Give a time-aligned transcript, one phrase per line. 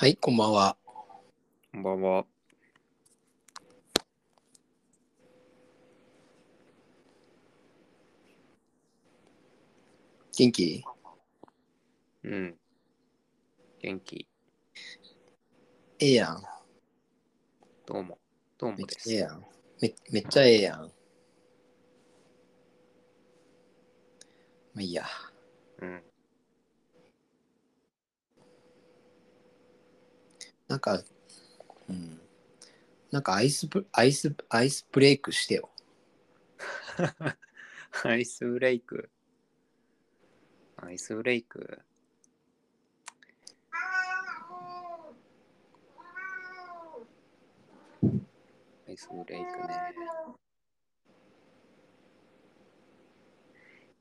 [0.00, 0.78] はい、こんばんは。
[1.74, 2.24] こんばんは。
[10.38, 10.82] 元気？
[12.24, 12.56] うん。
[13.82, 14.26] 元気。
[15.98, 16.42] ええやん。
[17.84, 18.18] どうも。
[18.56, 19.12] どうもです。
[19.12, 19.44] ええやん。
[19.82, 20.78] めめっちゃええやん。
[20.80, 20.88] ま
[24.78, 25.04] あいいや。
[25.82, 26.02] うん。
[30.70, 31.02] なんか、
[31.88, 32.20] うん。
[33.10, 35.68] なんかアイスブ、アイス、アイスブレイクしてよ。
[38.04, 39.10] アイスブレイク。
[40.76, 41.82] アイスブレイク。
[48.86, 49.74] アイスブレイクね。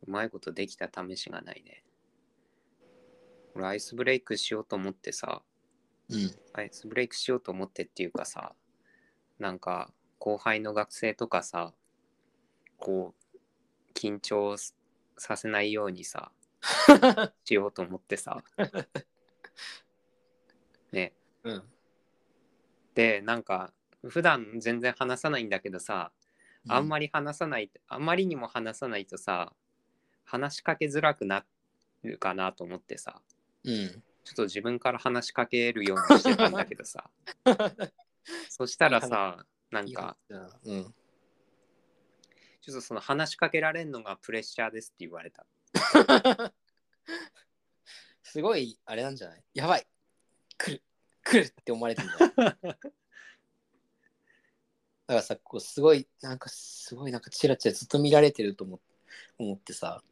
[0.08, 1.84] うまいことできた試しがないね。
[3.56, 5.42] 俺アイスブレイクしようと思ってさ、
[6.10, 6.36] うん。
[6.54, 8.54] アイスブレイクしようと思ってっていうかさ、
[9.38, 11.74] なんか後輩の学生とかさ、
[12.78, 13.38] こう、
[13.94, 14.76] 緊張す
[15.18, 16.32] させないようにさ、
[17.44, 18.44] しようと思ってさ。
[20.92, 21.14] ね。
[21.44, 21.64] うん。
[22.96, 23.74] で、なんか、
[24.08, 26.12] 普段全然話さないんだけどさ、
[26.68, 29.54] あんまり話さない、あんまりにも話さないとさ、
[30.26, 31.46] 話しかけづらくな
[32.04, 33.22] るかなと思ってさ、
[33.64, 34.04] うん。
[34.24, 37.10] ちょっと自分から話しかけるようにしてたんだけどさ、
[38.50, 40.18] そしたらさ、なんか。
[42.62, 45.46] ちょっとその話しかけられるのがプレッシャーですって言われた。
[48.22, 49.44] すごい、あれなんじゃない？
[49.56, 49.88] やばい。
[50.58, 50.84] 来る。
[51.24, 52.32] 来るって思われてるんだよ。
[52.36, 52.76] だか
[55.08, 58.80] らさ、こうすごい、なんかすごい、なんかチラチラずっと見られてると思
[59.40, 60.04] 思ってさ、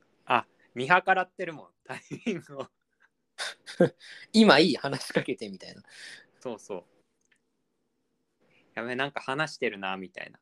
[0.73, 2.67] 見計らってるもん、タイミングを。
[4.33, 5.83] 今いい話しかけてみたいな。
[6.39, 6.85] そうそう。
[8.75, 10.39] やべ、なんか話してるな、みたいな。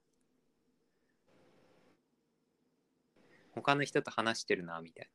[3.54, 5.12] 他の人と話してるな、みたいな。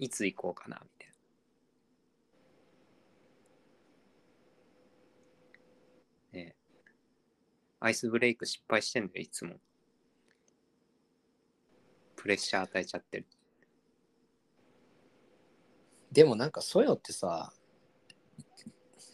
[0.00, 1.08] いつ行こうかな、みたい
[6.32, 6.38] な。
[6.40, 6.56] ねえ
[7.80, 9.60] アイスブレイク失敗してんだよ、いつも。
[12.16, 13.26] プレッシャー与えちゃってる。
[16.12, 17.52] でもなんかそういうのってさ、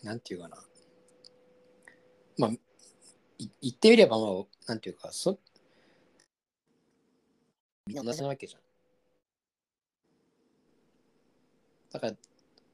[0.03, 0.57] なんていうかな。
[2.37, 2.51] まあ、
[3.39, 5.39] い言ってみれば、まあ、なんていうか、そ
[7.87, 8.63] みんな同じなわけじゃん。
[11.93, 12.13] だから、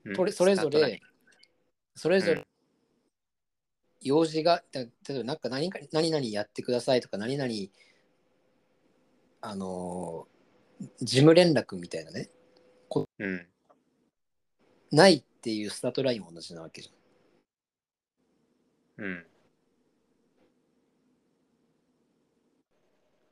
[0.05, 1.01] うんそれそれぞれ
[1.95, 2.47] それぞれうん、
[4.01, 7.53] 用事が、だ例えばなんか何か何々やってくださいとか、何々、
[9.43, 10.41] あのー
[11.03, 12.31] 事務連絡みたいなね、
[13.19, 13.47] うん。
[14.91, 19.05] ないっていうスタートラインも同じなわけじゃん。
[19.05, 19.27] うん。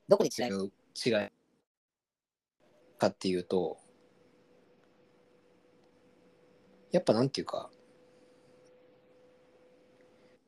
[0.07, 0.45] どこに違い
[1.05, 1.13] 違い
[2.97, 3.77] かっていうと、
[6.91, 7.69] やっぱなんていうか、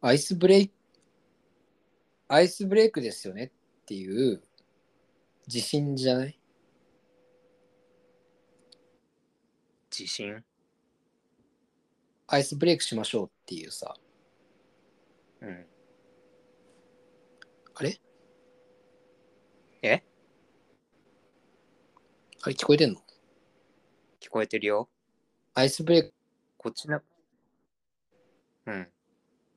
[0.01, 0.73] アイスブレイク、
[2.27, 3.51] アイスブレイクですよね
[3.81, 4.41] っていう
[5.45, 6.39] 自信じゃない？
[9.91, 10.43] 自信？
[12.33, 13.93] アイスブレイクしましょうっていうさ、
[15.41, 15.65] うん。
[17.75, 17.99] あれ？
[19.81, 20.01] え？
[22.41, 23.01] あれ聞こえてんの？
[24.21, 24.87] 聞こえてるよ
[25.55, 26.13] アイスブレイク
[26.57, 27.01] こっちの。
[28.65, 28.87] うん。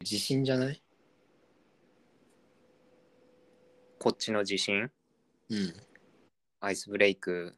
[0.01, 0.83] 自信じゃない？
[4.01, 4.91] こっちの自信
[5.49, 5.73] うん。
[6.61, 7.55] アイスブレイク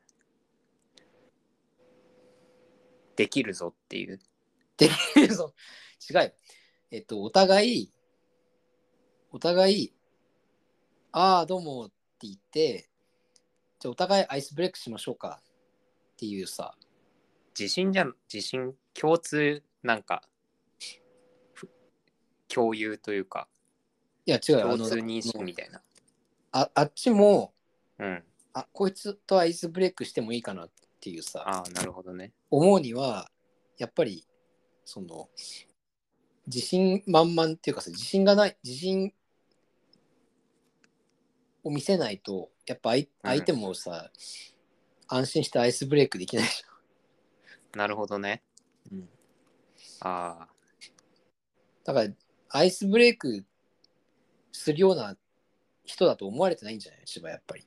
[3.16, 4.20] できるぞっていう。
[4.76, 5.54] できるぞ。
[6.10, 6.32] 違うよ。
[6.90, 7.92] えっと、お互い、
[9.32, 9.92] お互い、
[11.12, 12.88] ああ、どうもって言って、
[13.78, 16.74] じゃあお互いアイスブレイクしましょうかっていうさ、
[17.58, 20.22] 自信じゃん、自信共通なんか
[21.54, 21.68] ふ
[22.48, 23.48] 共有というか
[24.26, 25.80] いや違う共の通認識みたいな。
[26.52, 27.54] ああっちも、
[27.98, 28.24] うん。
[28.52, 32.32] あ、こいつとアイスブレイクしてもいいかなっていうさ、ああ、なるほどね。
[32.50, 33.30] 思うには、
[33.78, 34.26] やっぱり、
[34.86, 35.28] その、
[36.46, 39.12] 自信満々っていうかさ、自信がない、自信
[41.64, 44.10] を見せないと、やっぱ相相手もさ、
[45.08, 46.62] 安心してアイスブレイクできないじ
[47.76, 48.44] なるほどね。
[48.92, 48.98] ゃん。
[48.98, 49.08] うん、
[50.00, 50.48] ああ、
[51.84, 52.10] だから、
[52.50, 53.44] アイスブレイク
[54.52, 55.16] するような
[55.84, 57.02] 人だと思われてないんじゃない？
[57.04, 57.66] 千葉やっぱり。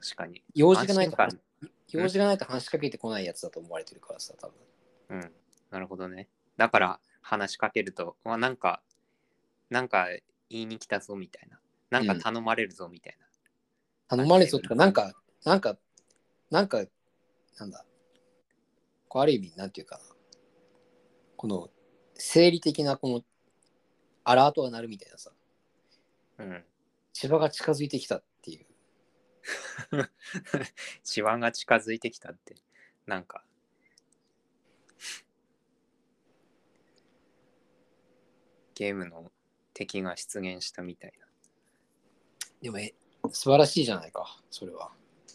[0.00, 0.42] 確かに。
[0.54, 4.56] 用事がないと安心用事がないと話しかけてこないやつだと思われてるからさ、多分。
[5.10, 5.32] うん。
[5.72, 6.28] なるほどね。
[6.58, 8.82] だから、話しかけると、わなんか、
[9.70, 10.06] なんか
[10.50, 11.58] 言いに来たぞみたいな。
[11.90, 13.26] なんか頼まれるぞみたいな。
[14.16, 15.14] 頼まれそうとか、なんか、
[15.44, 15.78] なんか、
[16.50, 16.84] なんか、
[17.58, 17.86] なんだ。
[19.08, 20.02] こうある意味、なんていうかな。
[21.36, 21.70] この、
[22.14, 23.22] 生理的なこの、
[24.24, 25.32] アラートが鳴るみたいなさ、
[26.38, 26.64] うん。
[27.14, 28.66] 千葉が近づいてきたっていう。
[31.02, 32.56] シワが近づいてきたって、
[33.06, 33.42] なんか。
[38.82, 39.30] ゲームの
[39.74, 41.26] 敵が出現したみたいな。
[42.60, 42.92] でも、え、
[43.30, 44.90] 素晴らしいじゃないか、それは。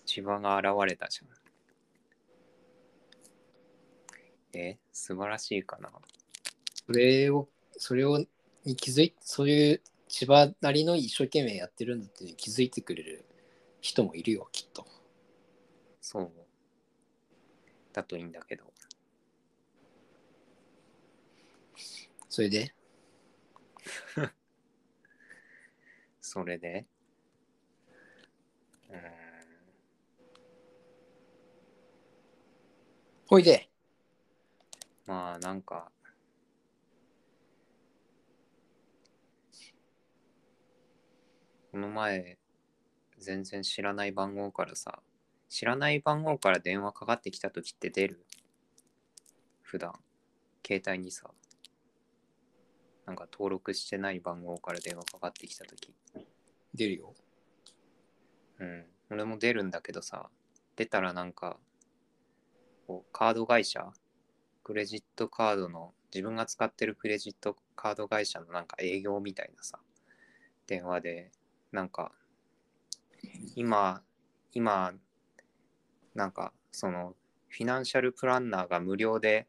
[0.06, 1.28] 千葉が現れたじゃん。
[4.60, 5.90] え、素晴らしいかな。
[6.86, 7.48] それを、
[7.78, 8.20] それを、
[8.66, 13.24] に気づいそういう千葉なりの一生懸命やってるんだって気づいてくれる
[13.80, 14.86] 人もいるよ、きっと。
[16.02, 16.30] そう。
[17.94, 18.66] だといいんだけど。
[22.28, 22.74] それで、
[26.22, 26.86] それで？
[28.90, 29.02] うーん。
[33.28, 33.70] ほいで、
[35.06, 35.92] まあなんか。
[41.72, 42.38] この前、
[43.20, 45.04] 全然知らない番号からさ、
[45.50, 48.26] 知らない番号から電話かかってきた時って出る？
[49.62, 49.94] 普段、
[50.66, 51.30] 携帯にさ、
[53.08, 55.96] なんか登録してない番号から電話かかってきた時。
[56.74, 57.16] 出るよ。
[58.60, 58.86] うん。
[59.10, 60.30] 俺も出るんだけどさ、
[60.76, 61.58] 出たらなんか、
[62.86, 63.92] こうカード会社、
[64.64, 69.80] クレジットカードの、自分が使ってるクレジットカード会社のなんか営業みたいなさ、
[70.68, 71.32] 電話で、
[71.72, 72.12] なんか、
[73.56, 74.04] 今、
[74.52, 74.94] 今、
[76.14, 77.16] なんか、その、
[77.48, 79.48] フィナンシャルプランナーが無料で、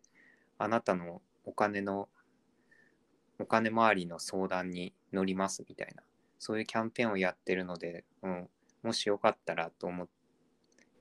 [0.58, 2.08] あなたのお金の、
[3.38, 6.02] お金回りの相談に乗りますみたいな、
[6.38, 8.48] そういうキャンペーンをやってるので、うん、
[8.82, 10.08] もしよかったらと思っ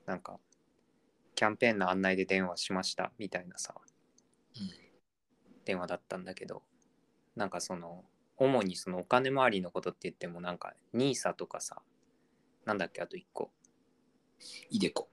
[0.08, 0.40] なんか、
[1.34, 3.74] キャンペーンの案内で電話しましたみたいなさ、
[4.56, 4.70] うん
[5.66, 6.62] 電話だったんだけど、
[7.36, 8.06] なんかその、
[8.38, 11.82] 主にそのお金回りのことって言っても、なんか NISA とかさ、
[12.64, 13.50] なんだっけ、あと1個。
[14.70, 15.10] いでこ。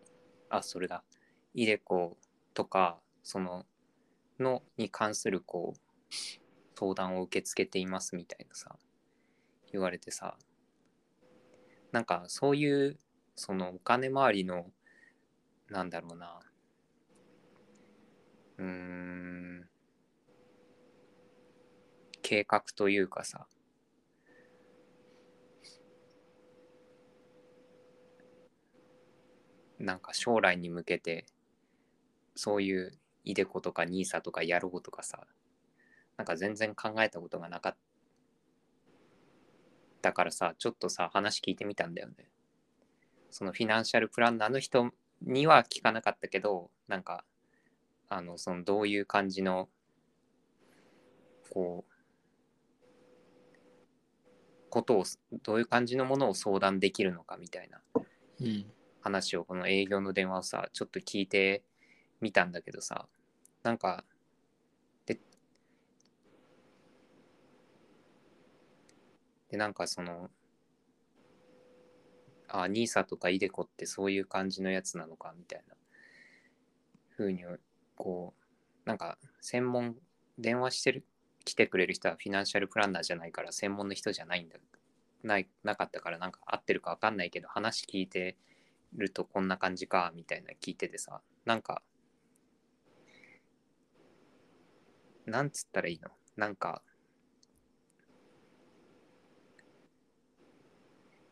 [0.48, 1.04] あ、それだ。
[1.54, 2.16] イデコ
[2.54, 3.66] とか、その、
[4.40, 5.80] のに関するこう、
[6.78, 8.76] 相談を受け付けていますみたいなさ、
[9.72, 10.38] 言われてさ、
[11.92, 13.00] なんかそういう、
[13.36, 14.66] そのお金回りの、
[15.70, 16.40] なんだろうな、
[18.58, 19.70] うーん、
[22.22, 23.48] 計画というかさ、
[29.80, 31.26] なんか将来に向けて
[32.36, 32.92] そういう
[33.24, 35.26] イデコとかニーサとかやろうとかさ
[36.18, 37.76] なんか全然考えたことがなかっ
[40.02, 42.30] たからさちょっとさ話聞いてみたんだよね
[43.32, 44.92] そのフィナンシャルプランナーの人
[45.22, 47.26] には聞かなかったけどなんか
[48.08, 49.68] あのそのどういう感じの
[51.50, 51.92] こう
[54.70, 55.04] ことを
[55.44, 57.80] どういう感じのものを相談できるのかみたいな
[58.42, 58.66] うん。
[59.02, 61.64] 話をこの営業の電話をさちょっと聞いて
[62.22, 63.08] みたんだけどさ
[63.64, 64.04] なんか
[69.50, 70.30] でなんかその
[72.48, 75.76] あ NISA とか iDeCo ってそういう感じのやつなのかみたいな
[77.18, 77.44] 風に
[77.96, 78.34] こ
[78.86, 79.96] うなんか専門
[80.38, 81.06] 電話してる
[81.44, 84.56] 来てくれる人はフィナンシャルプランナーじゃないから専門の人じゃないんだ
[85.24, 88.36] ないなかったからなんか合ってるか分かんないけど話聞いて
[88.94, 91.82] るとこんな感じかみたいな聞いててさなんか
[95.26, 96.12] なんつったらいいの？
[96.36, 96.84] なんか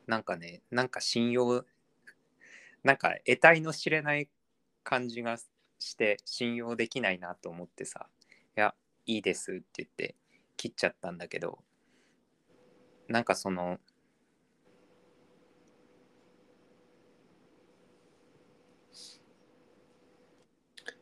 [0.08, 1.66] なんかねなんか信用
[2.84, 4.30] なんか得体の知れない
[4.84, 5.38] 感じが
[5.80, 8.08] して信用できないなと思ってさ
[8.58, 10.16] いやいいですって言って
[10.58, 11.60] 切っちゃったんだけど
[13.08, 13.80] なんかその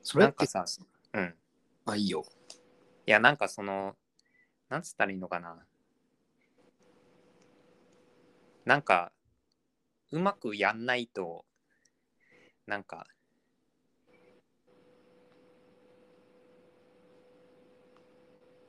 [0.04, 0.66] それなんかさ
[1.14, 1.36] うん
[1.86, 2.24] あ、いいよ。
[3.06, 3.96] いや、なんかその、
[4.70, 5.66] なんつったらいいのかな。
[8.72, 9.12] なんか、
[10.14, 11.44] うまくやんないと、
[12.66, 13.06] なんか、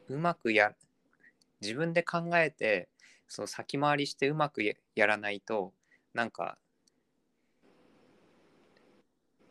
[0.08, 0.74] うまくや、
[1.60, 2.88] 自分で考えて、
[3.28, 4.64] そう先回りしてうまく
[4.96, 5.72] やらないと、
[6.14, 6.58] なんか、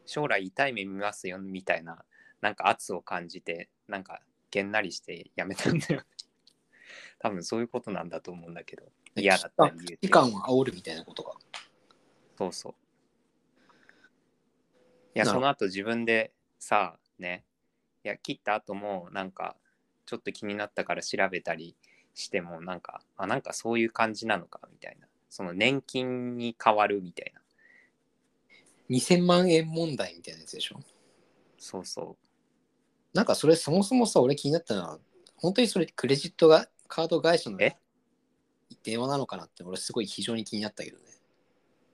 [0.06, 2.04] 将来痛い目見ますよみたいな、
[2.42, 6.02] なんか圧を感じて、なんかげんなりしてやめたんだよ。
[7.20, 8.92] 多分そういうことなんだと思うんだけど。
[9.16, 11.34] 嫌だった理由って期間を煽るみたいなことが。
[12.38, 12.74] そうそう。
[15.14, 17.44] いや、その後自分でさ、ね、
[18.04, 19.58] いや、切った後もなんか、
[20.06, 21.76] ちょっと気になったから調べたり
[22.14, 25.08] しても、なんか、あ、なんかそういう感じなのかみたいな。
[25.30, 27.42] その年金に変わるみたいな。
[28.90, 30.80] 2000万円問題みたいなやつでしょ？
[31.58, 32.18] そうそ
[33.14, 35.00] なんかそれそもそもさ、俺気になったのは、
[35.38, 37.78] 本当にそれクレジットがカード会社のえ？
[38.84, 41.04] 電話なのかなって俺すごい非常に気になったけどね。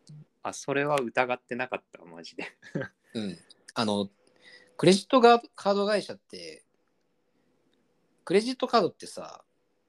[0.09, 0.13] う。
[0.43, 2.45] あ、それは疑ってなかった、マジで。
[3.13, 3.37] うん。
[3.73, 4.09] あの、
[4.77, 6.63] クレジットがカード会社って、
[8.23, 9.43] クレジットカードってさ、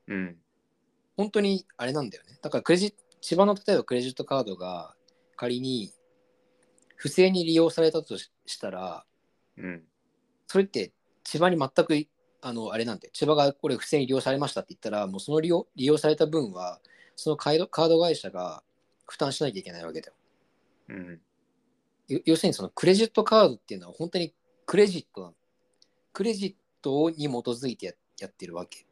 [0.07, 0.39] うん。
[1.17, 2.39] 本当にあれなんだよね。
[2.41, 4.95] だからクレジ千葉の例えばクレジットカードが
[5.37, 5.93] 仮に
[6.97, 9.05] 不正に利用されたとししたら、
[9.57, 9.83] うん。
[10.47, 10.93] それって
[11.25, 11.95] 千葉に全く
[12.41, 16.81] あのあれなんで、千葉がこれ不正に利用されましたって言ったら、もうその利用利用された分は、
[17.17, 18.63] そのカードカード会社が
[19.07, 20.13] 負担しなきゃいけないわけだよ。
[20.89, 21.21] うん。
[22.09, 24.33] よ要するにそのクレジットカードっていうのは本当に
[24.67, 25.33] クレジットな
[26.13, 28.87] クレジットに基づいてややってるわけ。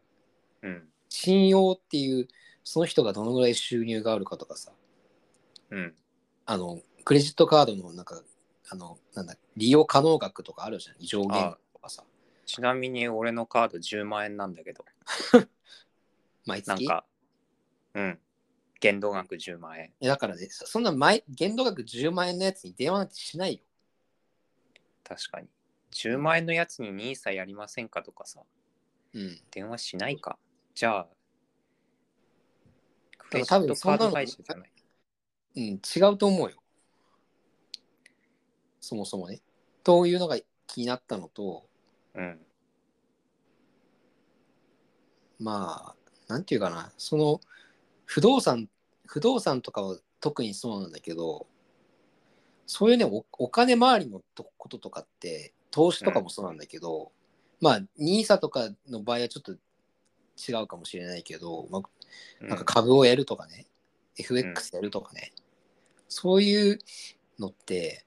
[0.63, 0.89] うん。
[1.09, 2.29] 信用っていう
[2.65, 4.73] その人がどのぐらい収入があるかとかさ、
[5.71, 5.95] うん。
[6.47, 8.23] あのクレジットカードのなんか
[8.69, 12.03] あのなんだ利用可能額とかあるじゃん上限とかさ
[12.47, 14.85] ちなみに俺のカード10万円なんだけど、
[16.47, 16.69] 毎月？
[16.69, 17.05] なんか、
[17.95, 18.21] うん。
[18.81, 19.93] 限度額10万円。
[20.01, 23.61] だからねそそんな毎限度額10万円のやつに電話なんてしないよ
[25.03, 25.49] 確かに。
[25.93, 28.43] 10万円のやつに NISA やりませんかとかさ、
[29.13, 30.39] うん電話しないか。
[30.75, 31.09] じゃあ、
[33.19, 34.71] クレジットカード会社じゃない。
[35.57, 36.57] うん違うと思うよ
[38.81, 39.41] そもそもね
[39.83, 40.37] というのが
[40.67, 41.67] 気になったのと
[42.17, 42.39] うん。
[45.39, 46.93] まあなんていうかな。
[46.97, 47.41] その
[48.05, 48.69] 不動産
[49.07, 51.47] 不動産とかは特にそうなんだけど
[52.67, 57.13] そういうねおお金回りのとこととかって投資とかもそうなんだけど、
[57.61, 61.83] まあ NISA とかの場合はちょっと違うかもしれないけど、まあ、
[62.41, 62.49] うん。
[62.49, 63.67] なんか株をやるとかね、
[64.17, 65.33] FX やるとかね、
[66.09, 66.79] そういう
[67.39, 68.05] のって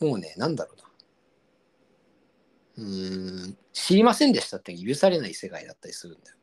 [0.00, 0.84] もうねなんだろうな
[2.76, 6.36] うーん知りませんでしたって許されない世界だったりするんだよ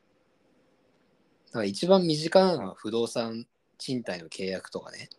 [1.47, 3.45] だから一番身近なのは不動産
[3.77, 5.09] 賃貸の契約とかね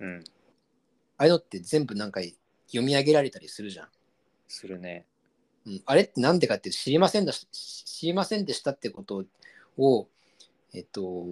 [0.00, 0.24] うん。
[1.18, 2.20] ああいうのって全部なんか
[2.66, 3.88] 読み上げられたりするじゃん。
[4.48, 5.06] するね。
[5.66, 9.24] うん、あれってなんでかって知りませんでし知りませんでしたってこと
[9.78, 10.06] を、
[10.72, 11.24] えっと、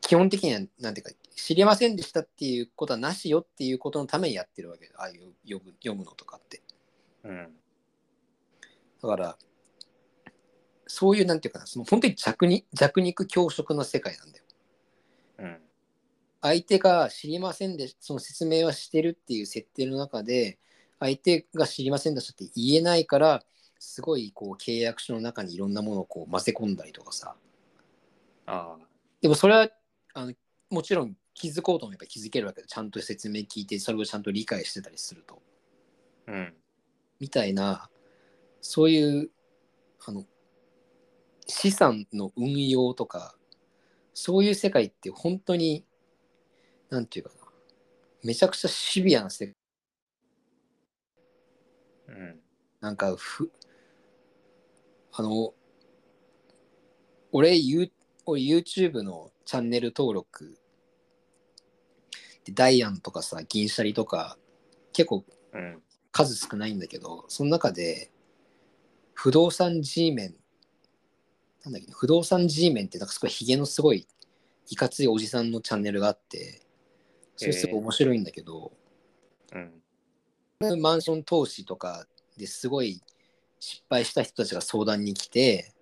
[0.00, 6.62] 基本的にはなんていうか知りませんでしたっていうことはなしよっていうことのためにやってるわけだああいう読む読むのとかって。
[7.24, 7.48] うん。
[9.02, 9.36] だから
[10.86, 14.44] そういうなんていうかなその本当に弱に弱肉強食の世界なんだよ。
[15.38, 15.58] うん。
[16.40, 20.58] 相手が知りませんでその説明はしてるっていう設定の中で
[20.98, 23.42] 相手が知りませんでしたって言えないから
[23.78, 27.34] すごいこう契約書の中にいろんなものをこう混ぜ込んだりとかさ
[28.46, 28.86] ああ。
[29.20, 29.68] でもそれは
[30.14, 30.32] あの
[30.68, 35.40] もちろん気づこうと思えば気づけるわけでちゃんと説明聞いてそれをちゃんと理解してたりすると
[36.26, 36.54] うん。
[37.18, 37.88] みたいな
[38.62, 39.30] そういう
[40.06, 40.24] あの
[41.46, 43.34] 資産の運用とか
[44.14, 45.84] そういう世界って本当に
[46.88, 47.36] なんていうかな
[48.22, 49.54] めちゃくちゃシビアな世界
[52.08, 52.40] うん。
[52.80, 53.50] なんかふ
[55.12, 55.52] あの
[57.32, 57.90] 俺 You-
[58.26, 60.56] 俺 YouTube のチャンネル登録
[62.44, 64.38] でダイアンとかさ銀シャリとか
[64.92, 65.82] 結構うん。
[66.12, 68.11] 数少ないんだけどその中で
[69.14, 70.34] 不動産 G メン
[71.64, 74.06] なんだっけ不動産 G メンってなんかすごいヒゲのすごい
[74.68, 76.62] いかついおじさんのチャンネルがあって
[77.36, 78.72] それすごい面白いんだけど、
[79.52, 80.80] うん。
[80.80, 83.02] マンション投資とかですごい
[83.58, 85.72] 失敗した人たちが相談に来て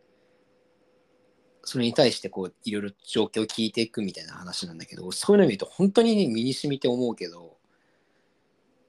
[1.63, 7.57] それに対してこういろいろ状況を聞いていくみたいな話なんだけどそういうのを見ると本当にね身に染みて思うけど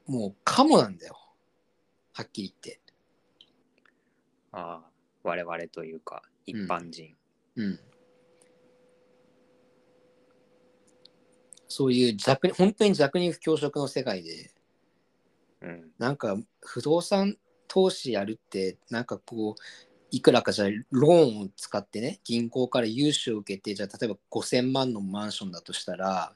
[0.07, 1.17] もうカモなんだよ
[2.13, 2.80] はっきり言って。
[4.51, 4.91] ああ。
[5.23, 7.15] 我々というか、一般人。
[7.55, 7.79] うん。
[11.67, 14.51] そういう弱に本当に弱肉強食の世界で
[15.61, 15.91] うん。
[15.97, 17.37] なんか不動産
[17.69, 19.61] 投資やるってなんかこう
[20.11, 26.33] いくらかじゃあローンを使ってね銀行から融資を受けてじゃあ例えば5,000万のマンションだとしたら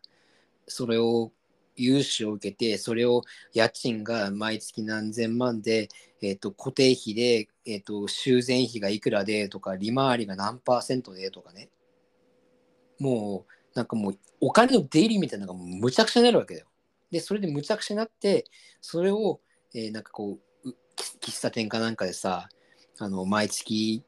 [0.68, 1.34] それを
[1.76, 5.90] 融資を受けて、それを家賃が毎月何千万で、
[6.22, 11.70] えっと固定費で、えっと修繕費がいくらでとか、利回りが何パーセントでとかね。
[13.00, 16.68] もう、なんかもう、お金の出入りみたいなのがむちゃくちゃになるわけだよ。
[17.12, 18.46] で、それでむちゃくちゃになって、
[18.82, 19.42] それを、
[19.74, 22.48] えーなんかこう、喫茶店かなんかでさ、
[23.00, 24.04] あの、毎月、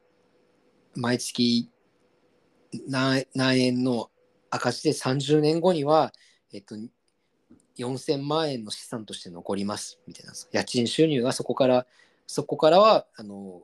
[0.94, 1.70] 毎月
[2.86, 4.10] 何何円の
[4.50, 6.12] 赤字で30年後には、
[6.52, 6.76] えっと、
[7.78, 10.48] 4000万円の資産として残りますみたいなさ。
[10.52, 11.86] 家賃収入がそこから
[12.26, 13.62] そこからはあの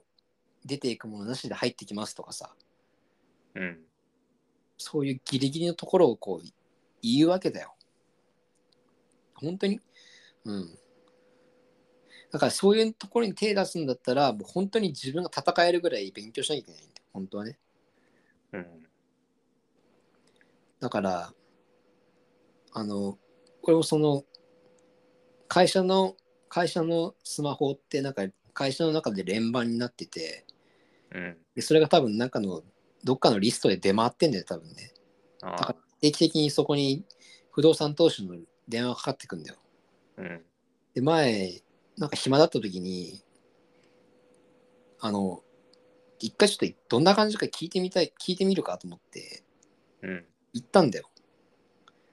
[0.64, 2.54] 出ていくものなしで入ってきますとかさ。
[3.54, 3.80] うん。
[4.78, 6.48] そういうギリギリのところをこう
[7.02, 7.74] 言うわけだよ。
[9.34, 9.80] 本当に？
[10.44, 10.78] うん。
[12.30, 16.92] だからそういうところに手出すんだったらもう本当に自分が戦えるぐらい勉強しなきゃいけないんだよ。
[17.12, 17.58] 本当はね。
[18.52, 18.66] うん。
[20.80, 21.32] だから、
[22.72, 23.18] あの、
[23.64, 24.24] これもその、
[25.48, 26.16] 会社の、
[26.50, 30.44] 会社のスマホってなんか会社の中で連番になってて、
[31.10, 31.36] うん。
[31.54, 32.62] でそれが多分中の
[33.04, 34.92] どっかのリストで出回ってんだよ、多分ね。
[35.40, 35.76] ああ。
[36.02, 37.06] 定期的にそこに
[37.52, 38.36] 不動産投資の
[38.68, 39.56] 電話がかかってくんだよ。
[40.18, 40.42] うん。
[40.92, 41.62] で、前、
[41.96, 43.24] なんか暇だった時に、
[45.00, 45.42] あの、
[46.18, 49.42] 一回ちょっとどんな感じか聞いてみたい、聞いてみるかと思って
[50.02, 50.26] うん。
[50.52, 51.08] 行ったんだよ。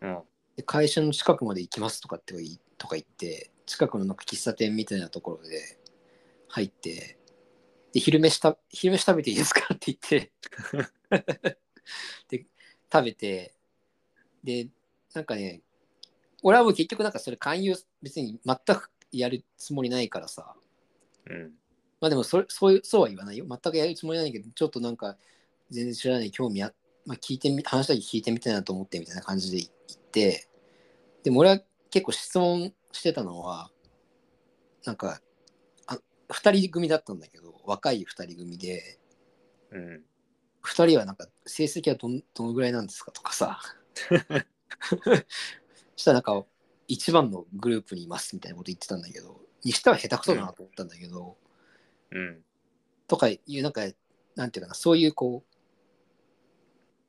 [0.02, 0.22] うん。
[0.56, 5.78] で会社の近くまで行きますとかっていとか言って近くのなんか喫茶店みたいなところで
[6.50, 7.18] 入って
[7.94, 10.32] で昼飯た昼飯食べていいですかって言って
[12.30, 12.46] で
[12.92, 13.54] 食べて
[14.44, 14.68] で
[15.14, 15.62] なんかね
[16.44, 20.56] 俺はもう結局なんかそれ勧誘別に全くやるつもりないからさ
[21.30, 21.52] うん。
[22.00, 25.18] まあでもそれそういうそうは言わないよ全くやるつもりないけどちょっとなんか
[25.70, 26.74] 全然知らない興味あ、
[27.06, 29.68] まあ、聞いてみ話だけ聞いてみたいなと思ってみたいな感じで言
[29.98, 30.48] って
[31.24, 33.72] でも俺は結構質問してたのは
[34.86, 35.20] なんか
[35.88, 35.98] あ
[36.30, 39.00] 2人組だったんだけど若い2人組で
[39.72, 40.04] うん。
[40.64, 43.60] 2人はなんか成績はどんどのぐらいなんですかとかさ
[45.96, 46.46] したらなんか
[46.88, 51.38] 一番のグループにいますみたいなこと言ってたんだけどにしては下手くそだなと思ったんだけど、
[52.12, 52.44] うん。
[53.08, 53.82] とかいうなんか
[54.36, 55.51] なんていうかなそういうこう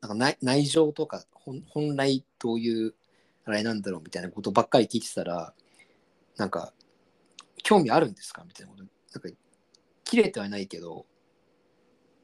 [0.02, 2.94] なんか内内情とか本本来どういう
[3.46, 5.54] あれなんだろうみたいなことばっかり聞いてたら
[6.36, 6.74] なんか
[7.62, 8.44] 興味あるんですか？
[8.44, 8.84] みたいなこと。
[8.84, 9.28] なんか
[10.04, 11.06] 切れてはないけど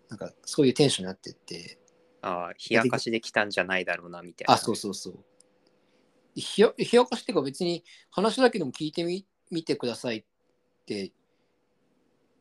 [0.09, 1.79] なんかそういうテンションになってって。
[2.21, 4.55] ああ、冷やかしできたんじゃないだろうな、みたいな。
[4.55, 5.25] あそうそうそう。
[6.35, 10.25] で冷や冷やかしっていうか別に話だけでも聞いてみ見てくださいっ
[10.85, 11.13] て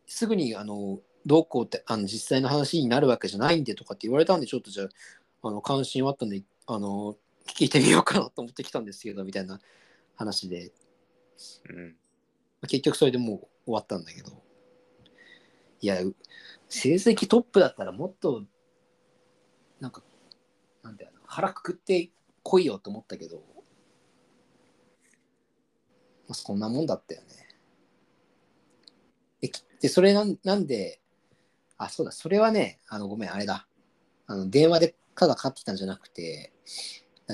[0.07, 4.87] すぐにあのどうこうってあの実際の話になるわけじゃないんでとかって言われたんでちょっとじゃあ
[5.43, 7.15] あの関心はあったんであの
[7.47, 9.59] 聞いてみようかなと思ってきたんですけどみたいな
[10.15, 10.71] 話で。
[11.69, 11.95] うん。
[12.67, 14.31] 結局それでもう終わったんだけど。
[15.79, 16.15] いやう
[16.69, 18.43] 成績トップだったらもっと
[19.79, 20.01] なんか
[20.83, 22.09] なんだよな腹くくって
[22.41, 23.41] こいよと思ったけど、ま
[26.31, 27.27] あ、そんなもんだったよね。
[29.39, 30.99] できでそれなんなんで
[31.77, 33.67] あそうだそれはねあのごめんあれだ。
[34.25, 36.53] あの電話でかがかかってきたんじゃなくて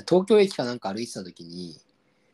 [0.08, 1.80] 東京駅かなんか歩いてた時に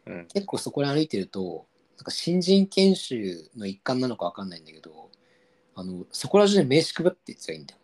[0.07, 0.27] うん。
[0.33, 1.67] 結構そこで歩いてると
[1.99, 5.11] なんか新人研修の一環なのかわかんないんだけど
[5.75, 7.81] あのそこら中で名刺配ってやつがいいんだよ。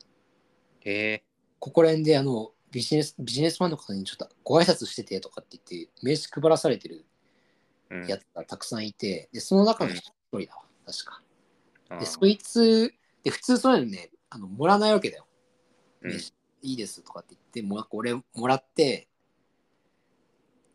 [0.80, 1.24] へえ。
[1.58, 7.04] ここら辺であのビジネスビジネスマンの方にちょっとご挨拶しててとかって言って名刺配らされてる
[7.90, 8.06] うん。
[8.06, 10.02] やつがたくさんいてでその中の一
[10.32, 11.22] 人だわ確か。
[11.90, 15.26] ああでそいつで普通そういうのねあのもらわないわけだよ。
[16.02, 16.10] うん。
[16.10, 16.32] 名刺
[16.70, 19.08] いいですとかって言ってもうこれもらって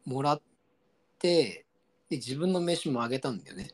[0.05, 0.41] もらっ
[1.19, 1.65] て
[2.09, 3.69] で自分の名刺もあげたんだよね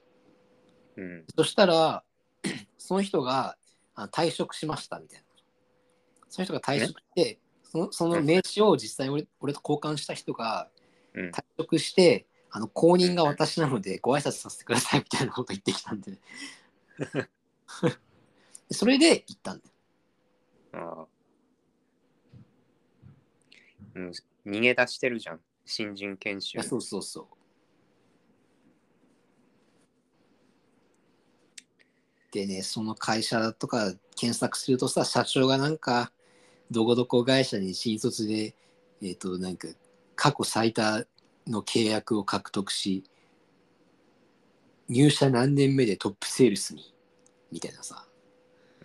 [0.98, 1.24] うん。
[1.36, 2.04] そしたら、
[2.78, 3.58] その人が
[3.96, 5.26] あ退職しましたみたいな。
[6.30, 10.70] その人が退職して、そのその名刺を実際に俺俺と交換した人が
[11.14, 11.30] うん。
[11.30, 16.12] 退職して、あの後任が私なのでご挨拶させてくださいみたいなこと言ってきたん で。
[16.12, 16.20] で
[18.72, 19.66] それで行ったんだ
[20.80, 20.84] よ。
[20.98, 21.08] ああ。
[23.98, 24.12] うん。
[24.46, 25.40] 逃げ出してるじゃん。
[25.66, 26.62] 新人研修。
[26.62, 27.26] そうそうそう。
[32.32, 36.12] でね、その会社とか検索するとさ、社長がなんか、
[36.70, 38.54] どこどこ会社に新卒で、
[39.02, 39.68] えっ、と、なんか、
[40.16, 41.06] 過去最多
[41.48, 43.04] の契約を獲得し、
[44.90, 46.94] 入社何年目でトップセールスに、
[47.52, 48.06] みたいなさ、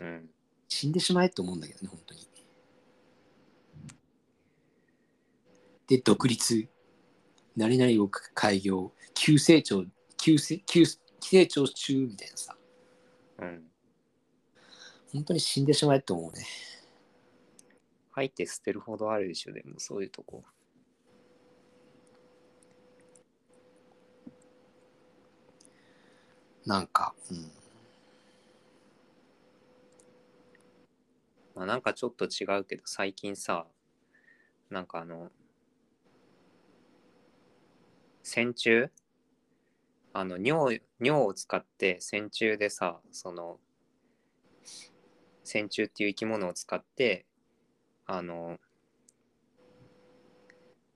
[0.01, 0.31] うん。
[0.69, 2.32] 死んでしまえと思うんだけどね、本当に。
[5.89, 6.69] で、独立
[7.57, 9.85] 何々を開業、急成長、
[10.17, 10.85] 急成急
[11.21, 12.57] 成長中みたいなさ、
[13.39, 13.65] うん。
[15.13, 16.47] 本当に死んでしまえって思うね。
[18.13, 20.45] 吐いて捨てるほどあるでしょ、でもそういうとこ。
[26.65, 27.51] なんか、うん。
[31.55, 33.67] まあ、なんかちょっと違うけど、最近さ、
[34.71, 35.31] なんかあの、
[38.23, 38.91] 線虫？
[40.15, 43.59] あの尿、尿を使って線虫でさ、その、
[45.43, 47.25] 線虫っていう生き物を使って、
[48.07, 48.59] あの、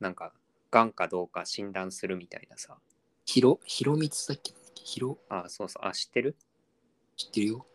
[0.00, 0.34] なんか、
[0.70, 2.76] がんかどうか診断するみたいなさ。
[3.24, 4.52] ひろ、ひろみつだっけ？
[4.74, 5.86] ひろ、あ、そうそう。
[5.86, 6.36] あ、知ってる？
[7.16, 7.66] 知ってるよ。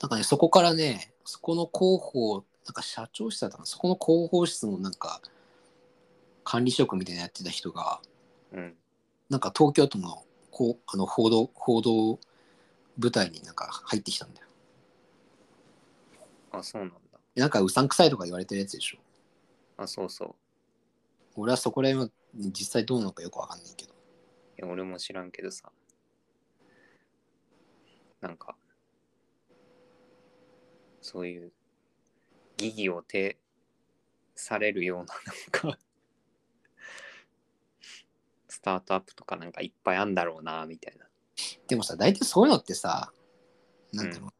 [0.00, 5.22] なんかね、そこからね、そこの広報、なんか社長室だったかな、そこの広報室のなんか、
[6.42, 8.00] 管理職みたいなのやってた人が、
[8.52, 8.76] うん。
[9.28, 12.18] なんか東京都のこうあの報道、報道
[12.96, 14.46] 部隊になんか入ってきたんだよ。
[16.52, 16.96] あ、そうなんだ。
[17.34, 18.98] でなんかうさんくさいとか言われてるやつでしょ。
[19.76, 20.34] あ、そうそう。
[21.36, 23.92] 俺はそこら辺は実際どうなのかよくわかんないけど。
[24.58, 25.70] いや俺も知らんけどさ
[28.20, 28.56] なんか
[31.00, 31.52] そういう
[32.56, 33.36] 疑義を呈
[34.34, 35.14] されるような
[35.64, 35.78] なんか
[38.58, 41.06] スタートアップとかなんかいっぱいあんだろうなみたいな。
[41.68, 43.12] でもさ、大体そういうのってさ、
[43.92, 44.30] なんだろう。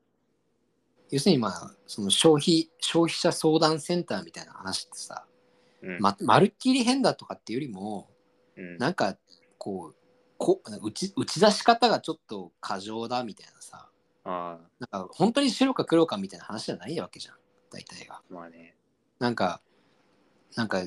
[1.11, 5.25] 要するにまあ、その消費、消費者相談センターみたいな話ってさ、
[5.83, 8.09] うん、ま、まるっきり変だとかっていうよりも、
[8.57, 9.17] うん、なんか
[9.57, 9.95] こう、
[10.37, 13.89] こ打ち打ち出し方がちょっと過剰だみたいなさ、
[14.25, 17.37] あなんか本当に白か黒かみたいな話じゃないわけじゃん、
[17.71, 18.17] 大体が。
[18.17, 18.75] あまあね。
[19.21, 19.61] なんか、
[20.57, 20.83] なんか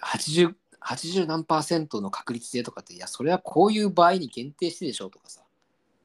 [0.00, 0.54] 80、
[0.86, 5.42] 80何パーセントの確率でとかって、いや、それはこういう場合に限定してでしょとかさ、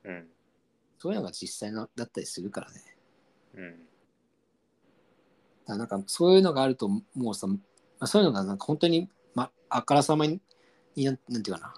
[0.04, 0.26] うん。
[0.98, 2.82] そういうのが実際のだったりするからね。
[3.56, 3.76] うん。
[5.67, 7.58] だなんかそういうのがあると、もうさ、ま
[8.00, 10.41] あ、そういうのがなんか本当に、ま、あからさまに、
[10.98, 11.74] なんなんていうかな、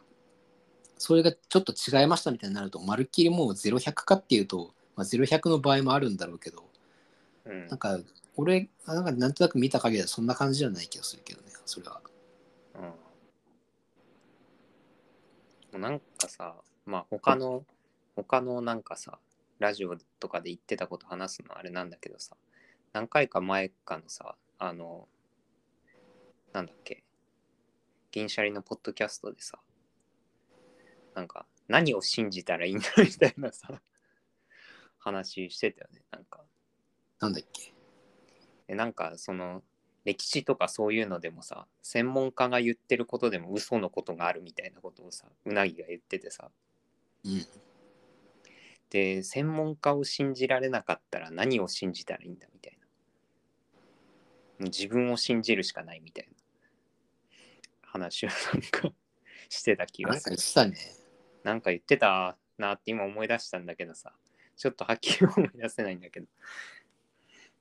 [0.97, 6.63] それがちょっと違いましたみたいになると、まるっきりもう0100かっていうと、まあ、0100の場合もあるんだろうけど、
[7.45, 7.67] うん。
[7.67, 7.99] なんか、
[8.37, 11.99] 俺、なんかなんとなく見た限りはそんな感じじゃない気がするけどね、それは。
[12.75, 12.93] うんも
[15.73, 16.55] うなんかさ
[16.85, 17.65] まあ他の
[18.15, 19.19] 他のなんかさ
[19.59, 22.35] ラジオとかで言ってたこと話すのあれなんだけどさ
[22.91, 25.07] 何回か前かのさあの
[26.51, 27.03] なんだっけ
[28.11, 29.57] 銀シャリのポッドキャストでさ
[31.15, 33.81] なんか何を信じたらいいんだみたいなさ
[34.99, 36.41] 話してたよねなんか
[37.19, 37.73] なんだっけ？
[38.67, 39.63] でなんかその
[40.05, 46.49] 歴史とかそういうのでもさ専門家が言ってることでも嘘のことがあるみたいなことをさうなぎが言っててさ。
[47.25, 47.45] うん。
[48.89, 52.77] で専門家を信じられなかったら何を信じたらいいんだみたい
[54.59, 54.65] な。
[54.67, 56.33] 自分を信じるしかないみたいな。
[57.81, 58.91] 話をなんか
[59.49, 60.95] してた気なんかがする言ってたね。
[61.43, 64.13] なんか言ってたなって今思い出したんだけどさ。
[64.55, 66.27] ちょっとはっきり思い出せないんだけど。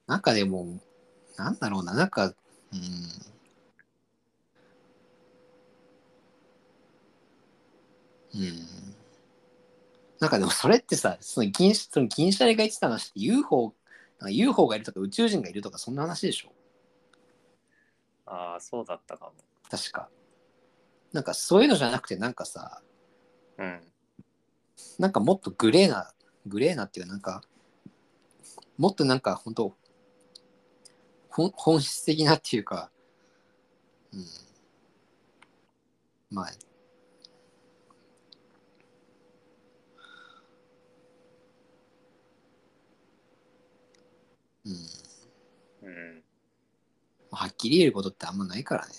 [0.06, 0.80] なんかでも、
[1.36, 2.26] なんだろうな、なんか、
[2.72, 2.82] うん。
[8.34, 8.94] うん。
[10.20, 13.74] なんかでもそれってさ、その銀その銀シャリが言ってた話って UFO、
[14.20, 16.52] なんか UFO がいるとか宇宙人がいるとかそんな話でしょ？
[18.24, 19.32] ああそうだったかも
[19.68, 20.08] 確か。
[21.12, 22.80] なんかそういうのじゃなくてなんかさ、
[23.58, 23.80] うん
[24.98, 26.12] なんかもっとグレーな、
[26.46, 27.42] グレーなっていうかなんか、
[28.78, 29.76] もっとなんか本当
[31.32, 32.90] 本本質的なっていうか、
[34.12, 34.24] うん。
[36.30, 36.52] まあ、
[44.64, 44.72] うん。
[45.88, 46.22] うん
[47.30, 48.92] はっきり言えることってあんまないからね。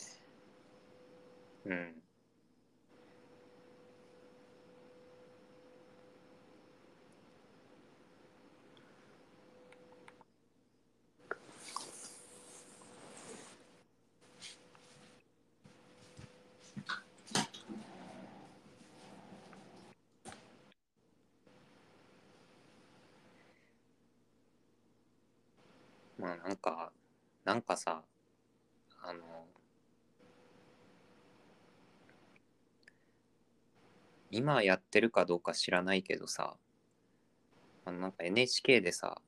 [1.65, 2.02] うん
[26.23, 26.93] まあなんか
[27.43, 28.01] なんかさ
[29.01, 29.19] あの
[34.31, 36.55] 今やってるかどうか知らないけどさ
[37.83, 39.21] あのなんか NHK でさ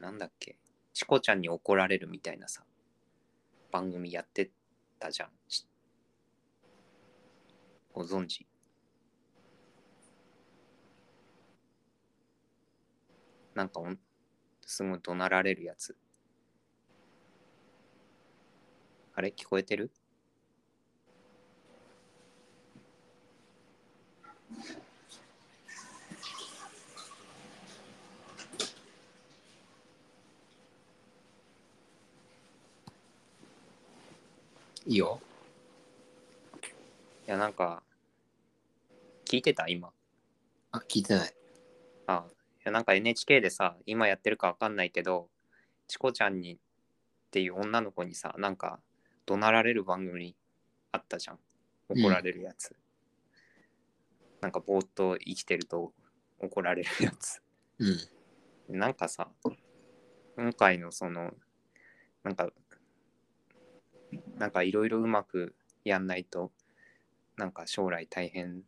[0.00, 0.56] なんだっけ
[0.94, 2.62] チコちゃんに怒られるみたいなさ
[3.70, 4.50] 番組やって
[4.98, 5.28] たじゃん。
[7.92, 8.46] ご存知？
[13.54, 13.82] なんか
[14.72, 15.94] すごい怒鳴られるやつ。
[19.14, 19.34] あれ？
[19.36, 19.90] 聞こえてる？
[34.86, 35.20] いいよ。
[37.26, 37.82] いや、なんか、
[39.26, 39.68] 聞いてた？
[39.68, 39.92] 今。
[40.70, 41.34] あ、聞いてない。
[42.64, 45.28] や、なんか NHK でさ、今やってるかわかんないけど、
[45.88, 46.58] チコちゃんにっ
[47.30, 48.80] ていう女の子にさ、なんか、
[49.26, 50.36] 怒鳴られる番組
[50.90, 51.38] あったじゃん。
[51.88, 52.74] 怒られるやつ。
[54.40, 55.92] なんか、ぼーっと生きてると
[56.38, 57.42] 怒られるやつ。
[57.78, 58.78] うん。
[58.78, 59.30] なんかさ、
[60.36, 61.32] 今回のその、
[62.22, 62.50] なんか、
[64.36, 66.52] なんかいろいろうまくやんないと、
[67.36, 68.62] なんか将来大変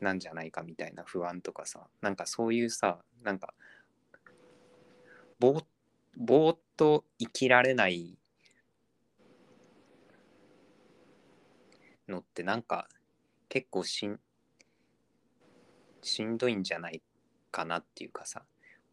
[0.00, 3.54] なんじゃないかみたいな不安とかさ、なんかそういうさ、なんか、
[5.38, 5.62] ぼ
[6.16, 8.18] ぼーっと生きられない
[12.08, 12.88] のってなんか
[13.48, 14.18] 結構しん
[16.02, 17.02] しんどいんじゃない
[17.50, 18.42] かなっていうかさ、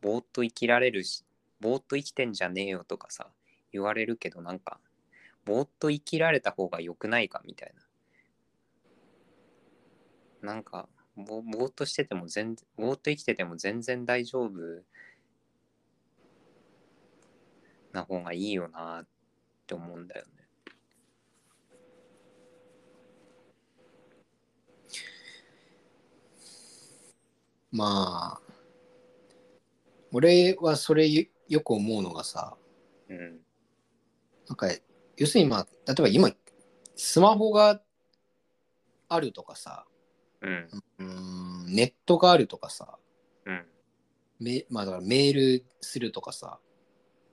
[0.02, 1.24] ぼーっと生きられるし、
[1.60, 3.28] ぼーっと生きてんじゃねえよとかさ、
[3.72, 4.80] 言われるけどなんか、
[5.46, 7.74] ぼーっと生きられた方が良くないかみたい
[10.42, 10.54] な。
[10.54, 14.52] なんか、ぼぼーっとしてても全然、ぼーっと生きてても全然大丈夫
[17.94, 19.08] な方がいいよなっ
[19.66, 20.32] て思うんだよね。
[27.72, 28.54] まあ、
[30.12, 32.56] 俺はそれよよく思うのがさ、
[33.10, 33.40] うん。
[34.48, 34.68] なんか、
[35.18, 36.32] 要するにまあ、例えば今、
[36.96, 37.82] スマホが
[39.10, 39.86] あるとかさ、
[40.46, 40.70] うん。
[41.00, 41.06] うー
[41.72, 43.00] ん、ネットがあるとかさ、
[43.46, 43.66] うん。
[44.40, 46.60] めまあだからメールするとかさ、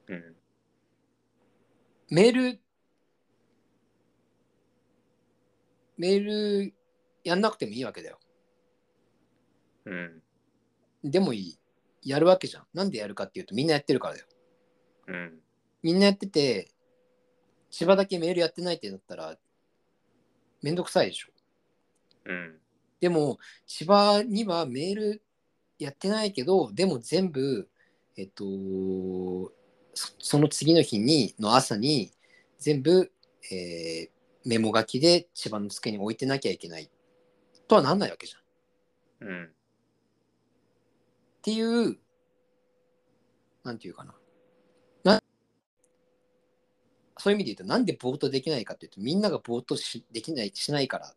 [0.09, 0.37] うん。
[2.09, 2.61] メール、
[5.99, 6.75] メール
[7.23, 8.19] やんなくてもいいわけだよ。
[9.85, 10.23] うん。
[11.05, 11.59] でもいい。
[12.05, 12.67] やるわけじゃん。
[12.73, 14.27] なんでやるかっていうとみんなやってるからだよ。
[15.09, 15.41] うん。
[15.83, 16.73] みんなやってて、
[17.71, 19.37] 千葉だけメールやってないってなったら、
[20.63, 21.29] めんどくさいでしょ。
[22.27, 22.62] うん。
[23.03, 25.23] でも、千葉にはメール
[25.77, 27.69] やってないけど、でも全部、
[28.17, 28.45] えっと、
[29.93, 32.13] そその次の日に、の朝に、
[32.61, 33.13] 全部、
[33.51, 34.13] えー
[34.45, 36.91] メモ書きで千葉の机に置いてなきゃいけない。
[37.69, 39.29] とはなんないわけじゃん。
[39.29, 39.53] っうん。
[41.43, 41.97] ていう、
[43.63, 44.15] なんていうかな。
[45.05, 45.23] な
[47.19, 51.15] そういう意味で言うと、なんでぼーっとできないかっていうと、みんながぼーっとしできない、しないから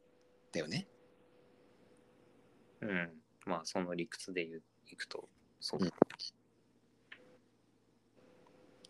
[0.51, 0.87] だよね。
[2.85, 3.11] うん。
[3.45, 5.27] まあ、その理屈で言ういくと、
[5.59, 5.91] そうだ。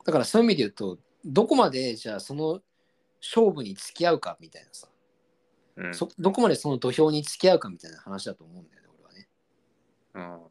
[0.06, 2.62] だからそういう意味で言うと、どこまでじゃあその
[3.22, 4.88] 勝負に付き合うかみたいなさ、
[5.78, 5.94] うん。
[5.94, 9.28] そどこまでその土俵に付き合うかみたいな話だと思うんだよね、俺はね。
[10.14, 10.48] うん。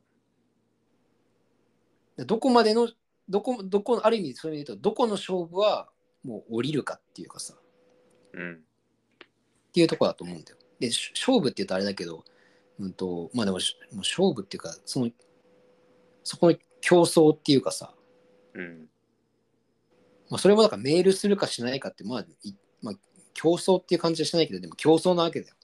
[2.16, 2.88] でどこまでの、
[3.28, 5.88] どこ、どこ、ある意味そういう意味で言うと、どこの勝負は
[6.24, 7.58] もう降りるかっていうかさ、っ
[8.34, 8.64] うん。
[9.72, 10.58] ていうところだと思うんだよ。
[10.80, 12.24] で、し勝負って言うとあれだけど、
[12.78, 15.10] うんと、まあでもし、もう勝負っていうか、その、
[16.22, 17.94] そこの競争っていうかさ、
[18.54, 18.88] うん。
[20.30, 22.94] まあ、それもだからメールするかしないかって、まあ、いまあ、
[23.34, 25.54] 競争っていう感じはしないけど、でも競争なわけだよ。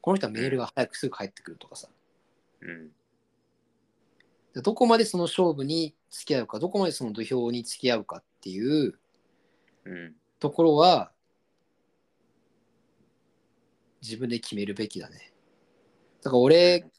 [0.00, 1.88] この人はメールが早くすぐ返ってくるとかさ。
[2.60, 2.90] うん。
[4.54, 8.98] でどこまでその勝負に付き合うか、どこまでその土俵に付き合うかっていう
[9.84, 10.14] うん。
[10.38, 11.12] ところは、
[14.02, 15.33] 自分で決めるべきだね。
[16.24, 16.90] だから俺、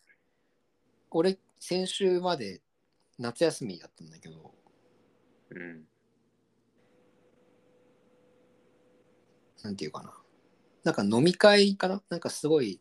[1.09, 2.61] 俺、先週まで
[3.17, 4.53] 夏休みだったんだけど、
[5.49, 5.83] うん。
[9.63, 10.13] なんていうかな。
[10.83, 12.03] なんか飲み会かな？
[12.07, 12.79] なんかすごい、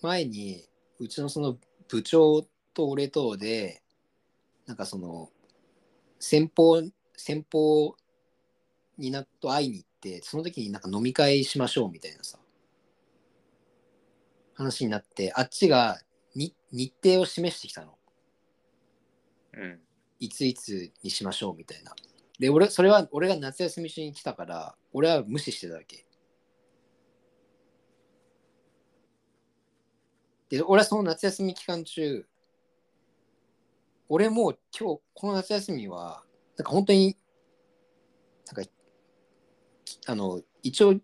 [0.00, 0.66] 前に、
[0.98, 3.82] うちのその部長と俺とで、
[4.64, 5.30] なんかその、
[6.18, 6.82] 先方、
[7.18, 7.94] 先方
[8.96, 12.38] になと会いに行って、その時になんか飲み会しましょうみたいなさ、
[14.56, 16.00] 話になって、あっちが
[16.34, 17.98] に日程を示してきたの。
[19.54, 19.80] うん。
[20.18, 21.94] いついつにしましょうみたいな。
[22.38, 26.06] で、俺、それは俺が夏休み中に来たから、俺は無視してたわけ。
[30.48, 32.26] で、俺はその夏休み期間中、
[34.08, 36.24] 俺もう今日、この夏休みは、
[36.56, 37.16] なんか本当に
[38.46, 38.70] なんか
[40.06, 40.94] あの一応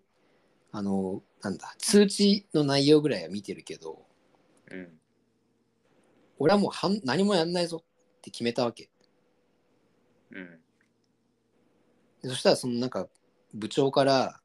[0.72, 4.02] あのなんだ通知の内容ぐらいは見てるけど
[4.70, 4.88] うん。
[6.38, 8.90] 俺はもうはん何もやんないぞって決めたわけ
[10.30, 10.60] うん。
[12.22, 13.06] でそしたらそのなんか
[13.52, 14.40] 部長から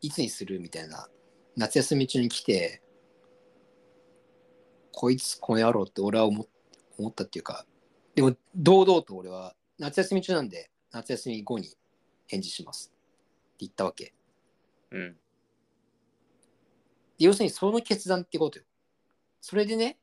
[0.00, 1.08] いつにするみたいな
[1.56, 2.82] 夏休み中に来て
[4.92, 6.46] こいつこの野郎って俺は思っ
[6.98, 7.64] 思ったっていうか
[8.14, 11.68] でも堂々と俺は夏休み中なんで夏休み後に
[12.26, 12.98] 返事しますっ
[13.50, 14.14] て言ったわけ
[14.92, 15.16] うん。
[17.18, 18.64] で要するにその決断ってことよ
[19.40, 19.98] それでね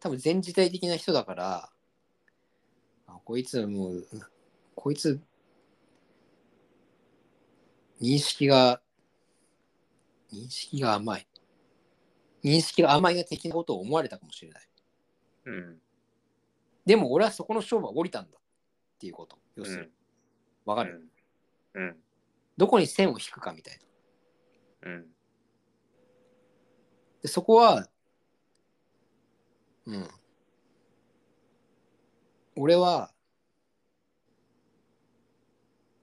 [0.00, 1.70] 多分全時代的な人だから
[3.08, 4.06] あこいつもう
[4.74, 5.20] こいつ
[8.00, 8.80] 認識が
[10.32, 11.26] 認識が甘い
[12.44, 14.68] 認識が甘いが的なことを思われたかもしれない
[15.46, 15.78] うん。
[16.86, 18.40] でも俺はそこの勝負は降りたんだっ
[18.98, 19.90] ていうこと要するにうん。
[20.66, 21.08] わかる、
[21.74, 21.96] うん。
[22.56, 23.78] どこに線を引くかみたい
[24.82, 25.06] なうん。
[27.22, 27.88] でそこは
[29.86, 30.08] うん
[32.56, 33.12] 俺は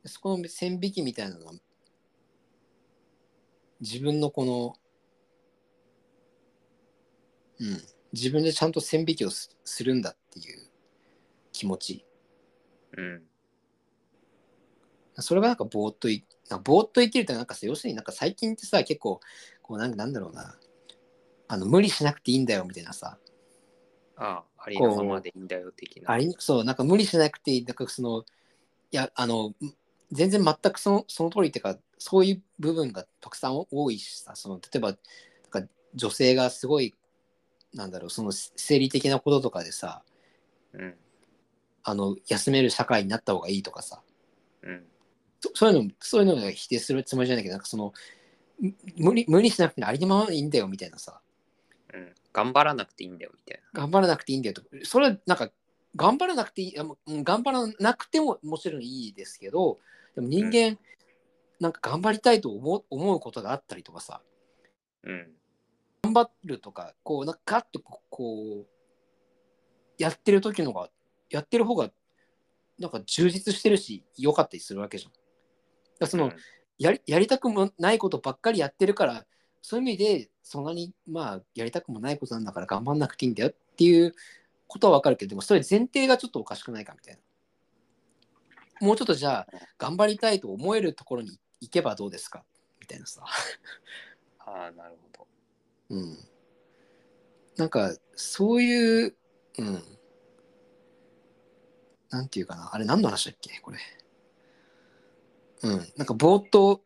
[0.05, 1.53] そこの線引きみたいなのは
[3.79, 4.75] 自分のこの
[7.59, 7.81] うん
[8.11, 10.69] 自分でちゃんと線引きをすするんだっていう
[11.51, 12.05] 気持ち
[12.97, 13.21] うん。
[15.21, 16.25] それがなんかぼーっとい
[16.57, 19.19] ぼーっと生きるってなんかさ要するになんか最近ってさ結構
[19.61, 20.55] こうなんなんだろうな
[21.47, 23.17] あの無理しなくていいんだよみたいなさ
[24.17, 26.11] ああ、ありのままでいいんだよ、的な。
[26.11, 28.23] ありそうなんか無理しなくていいなんかその
[28.91, 29.55] いやあのん
[30.11, 36.95] 全然全くそのその通りっていうかそういう部分がたくさん多いしさその例えばなんか女性がすごい
[37.73, 40.03] なんだろうその生理的なこととかでさ
[40.73, 40.95] うん。
[41.81, 44.01] あの休める社会になった方がいいとかさ
[44.63, 44.83] うん。
[45.39, 47.93] そそういうのそういうのが否定するつもりじゃないけどなんかその
[48.59, 51.21] む無理無理しなくてありのままでいいんだよみたいなさ
[51.93, 52.13] うん。
[52.31, 55.49] 頑張らなくていいんだよ、みたい頑張らなくていいんだよとそれはなんか
[55.95, 56.75] 頑張らなくていい
[57.23, 59.79] 頑張らなくてももちろんいいですけど
[60.15, 60.77] でも人間、
[61.59, 64.21] なんか頑張りたいと思う思うことがあったりとかさ
[65.03, 65.11] な。
[65.11, 65.27] うん。
[66.03, 68.65] 頑張るとかこうなんかガッとこうこう
[69.97, 70.89] やってる時のが
[71.29, 71.89] やってる方が
[72.79, 75.11] なんか充実してるし良かったりするわけじゃん。
[76.07, 76.33] その、うん。
[76.77, 79.25] やりやりたくもないことばっかりやってるから
[79.61, 84.15] そういう意味でそんなにまあやりたくもないことなんだから頑張んなくていいんだよっていう
[84.65, 87.19] ことはわかるけどでもそれ前提がちょっとおかしくないかみたい
[88.79, 88.87] な。
[88.87, 92.45] もうちょっとじゃあ頑張りたいと思えるところに行けばどうですか？
[92.79, 93.25] みたいなさ。
[94.39, 95.27] ああ、なるほど。
[95.89, 96.17] うん。
[97.57, 99.15] なんかそういう
[99.57, 99.83] うん。
[102.09, 102.73] なんていうかな。
[102.73, 103.59] あれ何の話だっけ？
[103.59, 103.79] これ
[105.61, 105.87] うん。
[105.97, 106.81] なんかぼーっと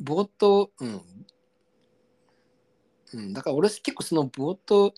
[0.00, 1.02] ぼーっとうん。
[3.14, 3.32] うん。
[3.32, 4.94] だから俺結構そのぼーっと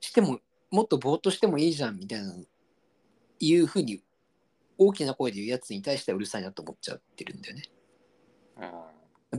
[0.00, 2.34] してももっとぼーっとしてもいいじゃんみたいな
[3.40, 4.02] いうふうに
[4.76, 7.62] 大きな声で言うやつに対してはうるさいなと思っちゃってるんだよね。
[8.60, 8.90] あ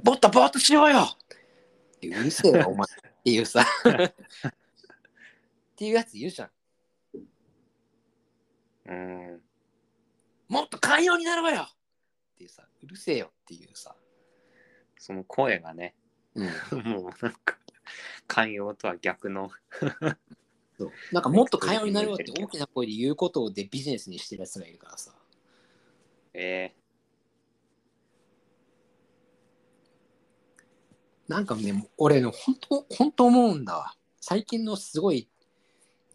[0.03, 2.85] ぼーっとぼーっとしようよってうるせえよお前。
[3.19, 3.61] っていうさ。
[3.61, 4.13] っ
[5.75, 6.47] ていうやついるじゃん。
[6.47, 6.51] あ。
[8.89, 9.41] うん。
[10.49, 11.67] もっと寛容になろうよ
[12.39, 13.93] っていうさ、うるせえよっていうさ、
[14.97, 15.93] その声がね、
[16.35, 16.47] うん、
[16.87, 17.57] もうなんか、
[18.27, 19.51] 寛容とは逆の。
[20.77, 20.91] そう。
[21.11, 25.13] なんかもっと寛容になろうって大きな声で言うことでビジネスにしてるやつがいるからさ、
[26.33, 26.73] え
[31.27, 33.93] なんかね、俺ね、本当本当思うんだわ。
[34.21, 35.29] 最近のすごい、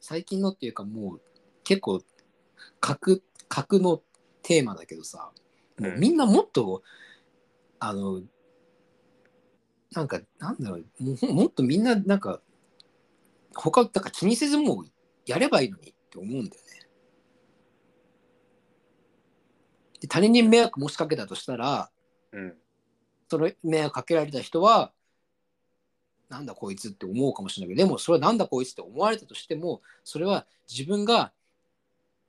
[0.00, 1.20] 最近のっていうかもう
[1.64, 2.02] 結構、
[2.80, 4.02] 格、格の
[4.42, 5.30] テーマだけどさ、
[5.78, 6.82] もうみんなもっと、
[7.80, 8.22] あの、
[9.92, 12.40] なんか、なんだろう、もうもっとみんな、なんか、
[13.54, 14.84] 他、だから気にせずもう
[15.26, 16.74] やればいいのにって思うんだよね。
[20.00, 22.54] で他人に迷惑もしかけたとしたら、ー、うん。
[23.28, 24.92] その迷惑かけられた人は、
[26.28, 31.32] なんだこいつって思うかもしれないけど、でもそれはなんだこいつって思われたとしても、それは自分が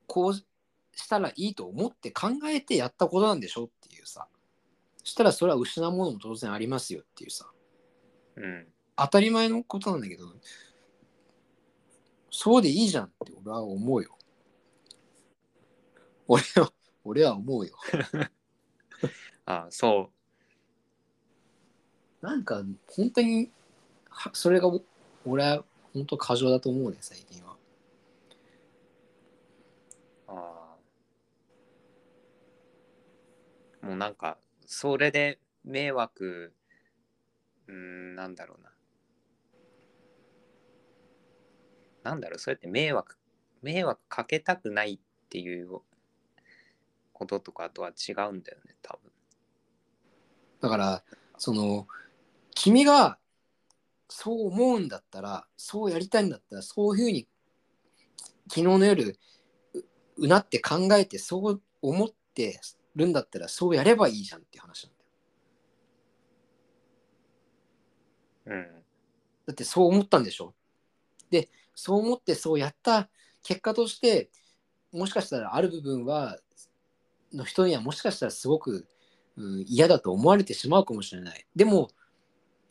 [0.06, 0.34] こう
[0.96, 4.26] したらいいと思って考えてやったことなんでしょっていうさ。
[4.98, 7.46] そしたらそれは失うものも当然ありますよっていうさ。
[8.36, 8.66] うん。
[8.96, 10.24] 当たり前のことなんだけど、
[12.30, 14.16] そうでいいじゃんって俺は思うよ。
[16.28, 16.72] 俺は、
[17.04, 17.76] 俺は思うよ。
[19.46, 20.10] あそ
[22.20, 23.50] なんか本当に
[24.10, 24.68] はそれが
[25.24, 27.56] 俺は本当過剰だと思うね最近は。
[30.28, 30.32] う。
[30.32, 30.76] あ
[33.86, 36.52] もうなんかそれで迷惑
[37.68, 38.72] うんなんだろうな。
[42.02, 43.16] なんだろうそうやって迷惑
[43.62, 45.68] 迷惑かけたくないっていう
[47.12, 49.12] こととかとは違うんだよね多分。
[50.60, 51.02] だから
[51.38, 51.86] その
[52.54, 53.18] 君が
[54.08, 57.28] そう思うんだったらそうやりたいんだったらそういうふうに
[58.48, 59.16] 昨日の夜
[59.74, 59.84] う
[60.18, 62.60] うなって考えてそう思って
[62.96, 64.92] るんだったらそうやればいいじゃんっていう話なん
[68.46, 68.62] だよ。
[68.64, 68.82] うん。
[69.46, 70.54] だってそう思ったんでしょ？
[71.30, 73.08] でそう思ってそうやった
[73.42, 74.30] 結果として
[74.92, 76.38] もしかしたらある部分は
[77.32, 78.86] の人にはもしかしたらすごく、
[79.36, 81.46] うん、嫌だと思われてしまうかもしれない。
[81.54, 81.90] でも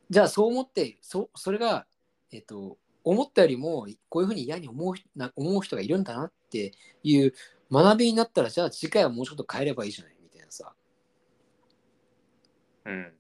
[0.09, 1.86] じゃあそう思ってそそれが、
[2.32, 6.73] えっと思ったよりもこういうふうに嫌に思うな思う人がいるんだなって
[7.03, 7.34] いう
[7.71, 10.14] 学びになったらじゃあ次回はもうちょっと変えればいいじゃない
[12.86, 13.13] うん。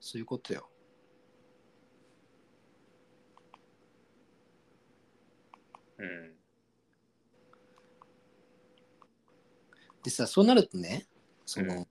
[0.00, 0.68] そういうことよ。
[5.98, 6.34] うん。
[10.02, 11.06] でさそうなるとね
[11.46, 11.86] その、うん。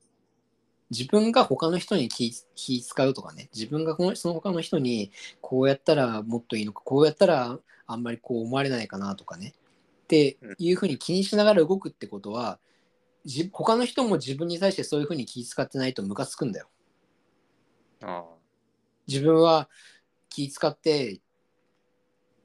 [0.92, 5.12] 自分が他の人に気気使うとかね自分がこのその他の人に
[5.42, 7.58] こうやったらもっといいのかこうやったら
[7.88, 9.54] あんまりこう思われないかなとかね
[10.04, 12.60] っていうふうに気にしながら動くってことは
[13.26, 16.68] じ他の人も自分に対してそういうふうに気使ってないとムカつくんだよ。
[18.02, 18.26] あ
[19.08, 19.70] 自分は
[20.30, 21.22] 気使って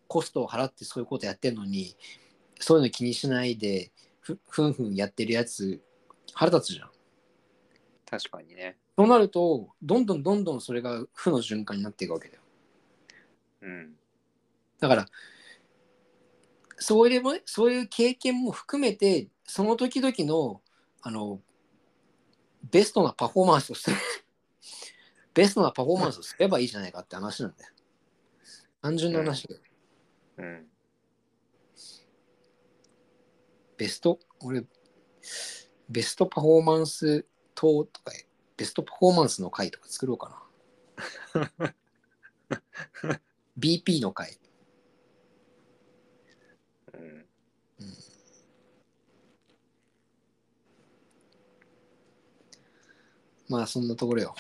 [0.07, 1.97] コストを払ってそういうことやってるのに
[2.61, 5.81] そういうの気にしないでふふんふんやってるやつ
[6.33, 6.89] 腹立つじゃん。
[6.89, 6.91] あ
[8.11, 12.43] 確かにねそうなるとどんどんどんどんそれが負の循環になっていくわけだよ。
[13.63, 13.95] うん
[14.81, 15.07] だから
[16.79, 20.61] そういうそういう経験も含めてその時々の
[21.03, 21.41] あの
[22.71, 23.97] ベストなパフォーマンスをする
[25.35, 27.73] ベストなパフォーマンスをすればいいじゃないかって話なんだよ。
[28.83, 29.61] 単純な話だよ。
[30.39, 30.71] うん
[33.79, 34.65] ベスト、俺、
[35.89, 37.25] ベストパフォーマンス
[37.55, 38.13] 等とか、
[38.57, 40.49] ベストパフォーマンスの回とか作ろうか
[41.39, 41.75] な。
[43.57, 44.37] BP の回。
[46.93, 47.25] うん
[53.49, 54.35] まあそんなところよ。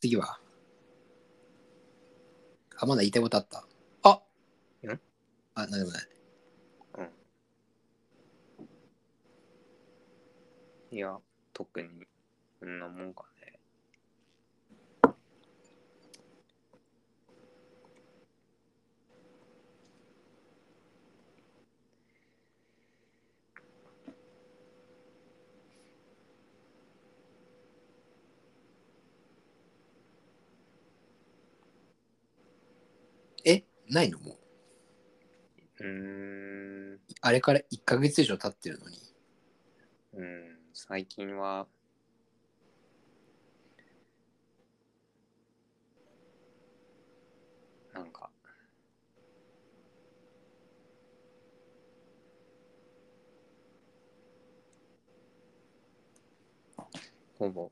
[0.00, 0.38] 次は。
[2.76, 3.64] あ、まだ言いたいことあった。
[4.02, 4.22] あ
[4.86, 5.00] ん？
[5.54, 6.08] あ、なんでもない。
[10.90, 11.16] いや
[11.54, 11.88] 特に
[12.60, 13.58] そんなもんかね
[33.46, 34.38] えないのも
[35.78, 35.84] う。
[35.84, 37.00] うーん。
[37.20, 38.96] あれから1ヶ月以上経ってるのに。
[40.14, 40.58] うん。
[40.72, 41.66] 最近は
[47.92, 48.30] なんか。
[57.38, 57.70] ほぼ。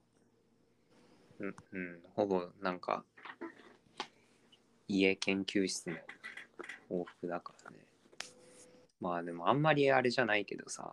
[1.38, 2.02] うんうん。
[2.14, 3.04] ほぼなんか
[4.99, 5.97] 家研究室の
[6.91, 7.78] 往復だからね。
[9.01, 10.93] まあでもあんまりあれじゃないけどさ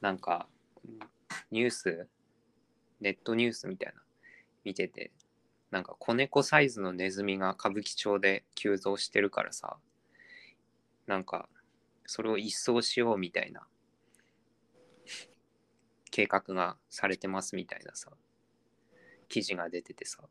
[0.00, 0.46] なんか
[1.50, 2.06] ニュース
[3.00, 4.00] ネットニュースみたいな
[4.64, 5.10] 見てて
[5.70, 9.76] なんか子猫サイズのネズミが歌舞伎町で急増してるからさ
[11.06, 11.48] なんか
[12.06, 13.66] それを一掃しようみたいな
[16.10, 18.10] 計画がされてますみたいなさ
[19.28, 20.22] 記事が出ててさ。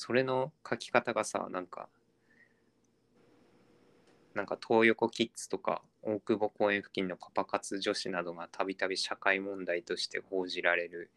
[0.00, 1.88] それの書き方がさなんか
[4.32, 11.10] なんか東横キッズとか大久保公園付近のパパ活女子などがたびたび社会問題として報じられる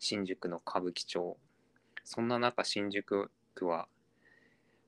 [0.00, 1.36] 新宿の歌舞伎町。
[2.02, 3.86] そんな中新宿区は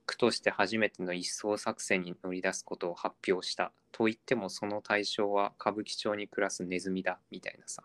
[0.04, 3.70] 区として初めての一掃作戦に乗り出すことを発表した。
[3.92, 7.84] と言ってもその対象は歌舞伎町に暮らすネズミだみたいなさ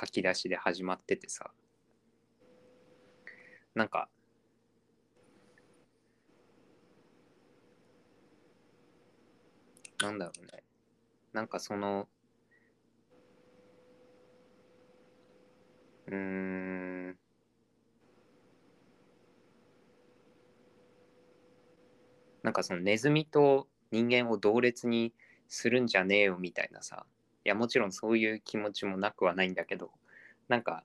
[0.00, 1.50] 書き出しで始まっててさ。
[3.74, 4.08] なんか
[10.00, 10.64] なんだろうね。
[11.32, 12.08] なんかその、
[16.06, 17.18] うーん、
[22.42, 25.14] なんかそのネズミと人間を同列に
[25.48, 27.06] するんじゃねえよみたいなさ、
[27.44, 29.92] いやもちろんそういう気持ちもなくはないんだけど。
[30.48, 30.84] なんか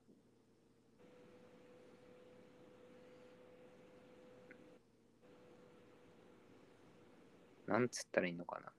[7.67, 8.74] なんつったらいいのかな。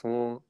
[0.00, 0.42] そ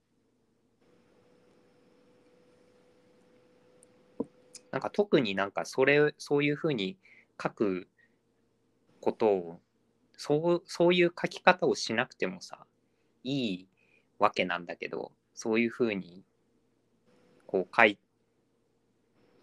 [4.21, 4.25] う
[4.71, 6.97] なんか特になんかそれそういうふうに
[7.43, 7.89] 書く
[9.01, 9.61] ことを
[10.17, 12.65] そうそういう書き方をしなくてもさ
[13.25, 13.69] いい
[14.21, 16.23] わけなんだけどそういうふうに
[17.49, 17.99] こう書い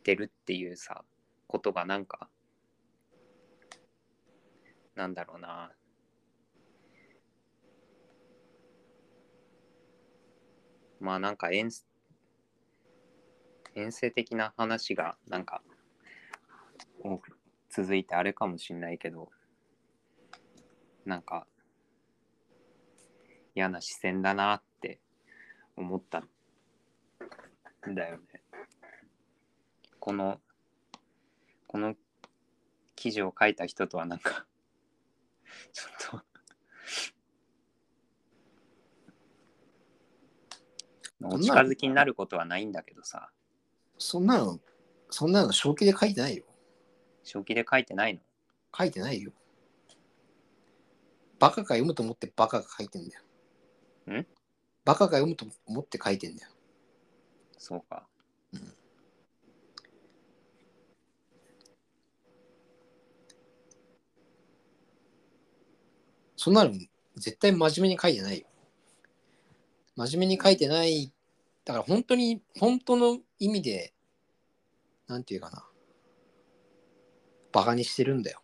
[0.03, 1.03] てるっていうさ
[1.47, 2.29] ことがなんか
[4.95, 5.73] なんだろうな。
[10.99, 11.69] まあなんか遠
[13.75, 15.61] 遠征的な話がなんか
[17.69, 19.29] 続いてあれかもしんないけど
[21.05, 21.45] なんか
[23.55, 24.99] 嫌な視線だなって
[25.75, 26.19] 思った
[27.89, 28.43] んだよね。
[29.99, 30.39] この
[31.67, 31.95] この
[32.95, 34.45] 記事を書いた人とはなんか
[35.73, 36.26] ちょっと
[41.23, 43.29] お近づきになることはないんだけどさ
[43.97, 44.59] そんなの、
[45.09, 46.43] そんなの正気で書いてないよ。
[47.23, 48.19] 正気で書いてないの？
[48.77, 49.31] 書いてないよ。
[51.39, 53.23] バカが読むと思ってバカが書いてんだよ。
[54.21, 54.25] ん？
[54.85, 56.51] バカが読むと思って書いてんだよ。
[57.57, 58.07] そうか。
[66.35, 66.71] そんなの
[67.15, 68.46] 絶対真面目に書いてないよ。
[69.97, 71.11] 真面目に書いてない。
[71.65, 73.93] だから本当に、本当の意味で、
[75.07, 75.65] なんていうかな。
[77.51, 78.41] バカにしてるんだよ。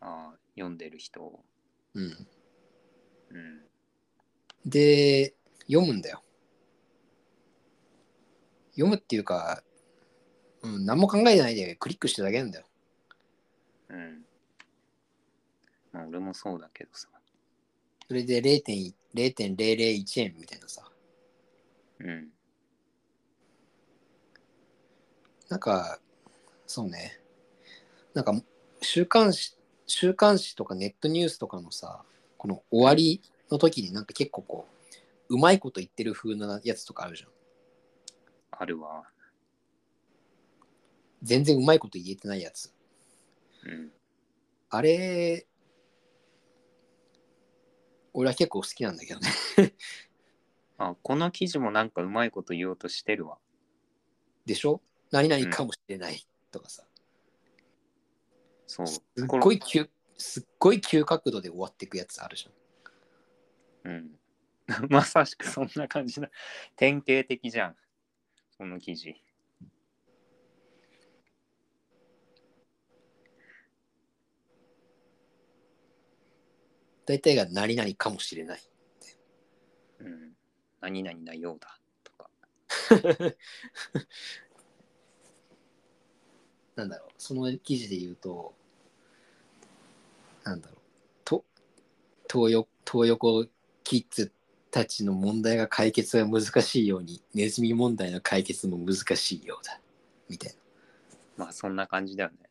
[0.00, 1.44] ああ、読んでる人を。
[1.92, 2.26] うん。
[3.30, 3.62] うん。
[4.64, 5.34] で、
[5.66, 6.22] 読むんだよ。
[8.72, 9.62] 読むっていうか、
[10.62, 12.66] うん、何も考えてないでクリックしてるだけなんだよ。
[13.90, 14.24] うん。
[15.92, 17.08] まあ俺もそうだけどさ。
[18.08, 20.82] それで0.0 0.001円みたいなさ。
[22.00, 22.28] うん。
[25.48, 25.98] なんか、
[26.66, 27.18] そうね。
[28.12, 28.34] なんか、
[28.82, 32.04] 週刊誌、週刊誌とかネットニュースとかのさ、
[32.36, 34.68] この終わりの時になんか結構こ
[35.28, 37.30] う、うまいこと言ってる風なやつとかあるじゃん。
[38.50, 39.04] あるわ。
[41.22, 42.72] 全然うまいこと言えてないやつ。
[43.64, 43.92] うん。
[44.68, 45.46] あれ、
[48.18, 49.28] 俺は結構好きなんだけどね。
[50.78, 53.38] あ、この記事もなんかうまいこと言おうとしてるわ。
[54.46, 54.80] でしょ？
[55.10, 56.86] 何々かもしれないとかさ。
[58.66, 58.86] そう。
[58.86, 63.92] すっごい急、すっごい急角度で終わっていくやつあるじゃん。
[63.92, 64.18] うん。
[64.88, 66.30] まさしくそんな感じだ。
[66.74, 67.76] 典型的じゃん。
[68.56, 69.14] この記事。
[77.06, 78.60] 大体が何々かもしれない。
[80.00, 80.32] うん。
[80.80, 81.78] 何々なようだ。
[82.04, 82.28] とか。
[86.74, 88.54] なんだろう、その記事で言うと、
[90.44, 90.78] なんだろう、
[91.24, 91.44] と
[92.30, 93.46] 東横東横
[93.82, 94.32] キッズ
[94.70, 99.80] たちの問題が解決が難しいように、ネズミ問題の解決も難しいようだ。
[100.28, 100.58] みたいな。
[101.44, 102.45] まあそんな感じだよね。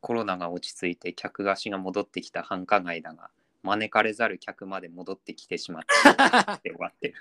[0.00, 3.30] コロナが落ち着いて客足が戻ってきた繁華街だが、
[3.62, 5.82] 招かれざる客まで戻ってきてしまっ
[6.16, 7.14] た って終わってる。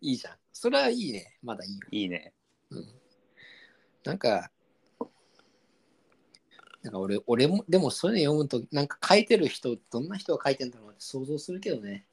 [0.00, 0.36] いいじゃん。
[0.52, 1.38] それはいいね。
[1.42, 1.88] まだいいよ。
[1.90, 2.32] いいね。
[2.70, 2.88] うん。
[4.04, 4.50] なんか、
[6.82, 12.06] なんか俺、俺も、でもそういうの読むと、なんか書いてる人、どんな人が書いてんだろうって想像するけどね。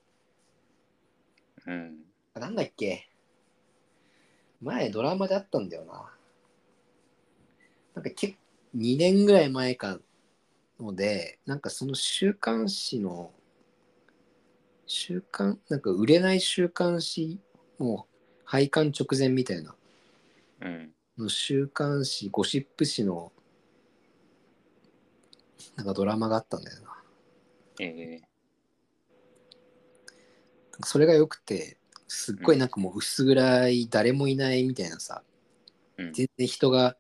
[1.66, 2.04] うん。
[2.34, 3.10] あなんだっけ？
[4.62, 6.12] 前ドラマであったんだよな。
[7.96, 8.38] なんかけ
[8.74, 10.00] 2年ぐらい前か
[10.80, 13.32] ので、なんかその週刊誌の、
[14.86, 17.40] 週刊、なんか売れない週刊誌、
[17.78, 18.16] もう
[18.46, 19.76] 廃刊直前みたいな、
[20.62, 20.94] うん。
[21.18, 23.32] の週刊誌、ゴシップ誌の、
[25.76, 26.88] なんかドラマがあったんだよな。
[27.80, 28.22] え
[30.86, 36.98] それが良くて、すっごいなんかもう薄暗い、誰もいないみたいなさ、ーうん、全然人が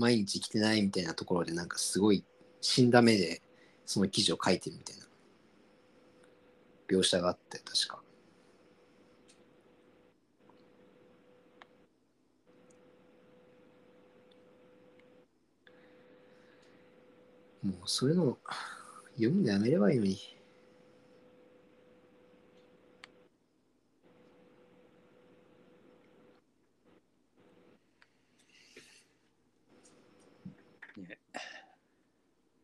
[0.00, 2.24] 毎日来てないみたいなところでなんかすごい
[2.62, 3.42] 死んだ目で
[3.84, 5.04] その記事を書いてるみたいな。
[6.88, 8.02] 描写があって確か。
[17.62, 18.38] もうそういうの
[19.16, 20.18] 読むのやめればいいのに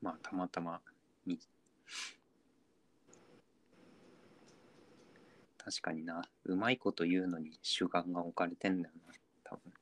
[0.06, 0.80] まあたまたま
[1.24, 1.38] に
[5.56, 6.22] 確かにな。
[6.44, 9.14] うまいこと言うのに主眼が置かれてんだよな
[9.44, 9.72] 多分。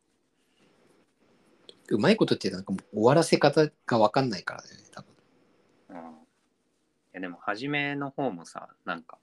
[1.88, 5.09] うまいことってなんかもう終わらせ方が分かんないからね、多分。
[5.90, 5.97] うん。
[5.97, 6.01] い
[7.12, 9.18] やでも初めの方もさなんか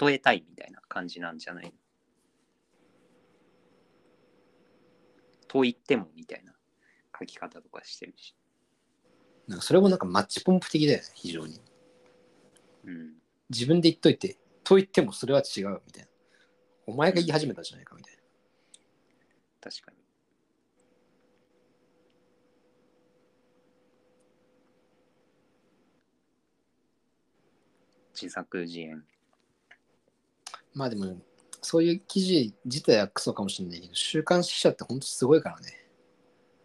[0.00, 1.72] 例えたいみたいな感じなんじゃないの？
[5.48, 6.54] と言ってもみたいな
[7.18, 8.34] 書き方とかしてるし
[9.50, 11.60] なんかそれもなんかマッチポンプ的だよね、非常に。
[12.84, 13.14] うん
[13.50, 16.08] 自分で言っといて、と言ってもそれは違うみたいな。
[16.86, 18.20] お前が言い始めたじゃないかみたいな。
[19.60, 19.96] 確かに
[28.14, 29.02] 自作自演
[30.74, 31.16] まあでも、
[31.60, 35.88] そういう記事自体はクソかもしれないけど、週刊誌記者って本当すごいからね。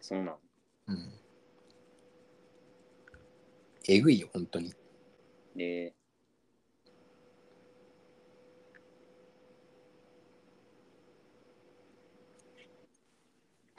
[0.00, 0.38] そうなの
[0.86, 1.25] うん。
[3.88, 4.74] えぐいよ、本当に。
[5.54, 5.94] で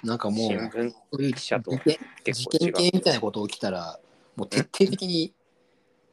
[0.04, 1.78] なんかもう、新聞そういう記者と事
[2.48, 4.00] 件系うみたいなこと起きたら、
[4.36, 5.34] もう徹底的に、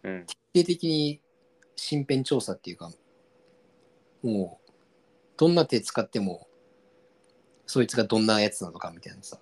[0.02, 0.26] うん。
[0.52, 1.20] 徹底的に
[1.76, 2.90] 身辺調査っていうか、
[4.22, 4.72] もう、
[5.36, 6.48] どんな手使っても、
[7.66, 9.38] そいつがどんなやつなのかみたいなさ、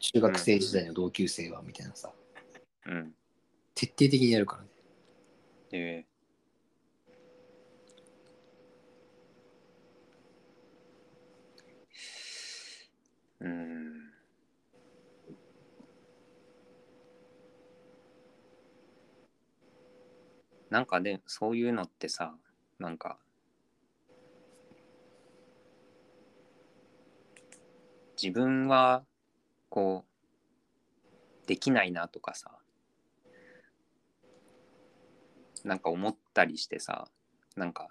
[0.00, 2.12] 中学生時代の同級生はみたいなさ、
[2.86, 3.14] うん
[3.78, 4.68] 徹底的にやるからね。
[5.70, 6.06] で
[13.38, 14.10] うん
[20.70, 22.34] なんかでそういうのってさ
[22.80, 23.18] なんか
[28.20, 29.04] 自分は
[29.68, 30.04] こ
[31.44, 32.58] うできないなとかさ
[35.64, 37.08] なんか思ったりしてさ
[37.56, 37.88] なんか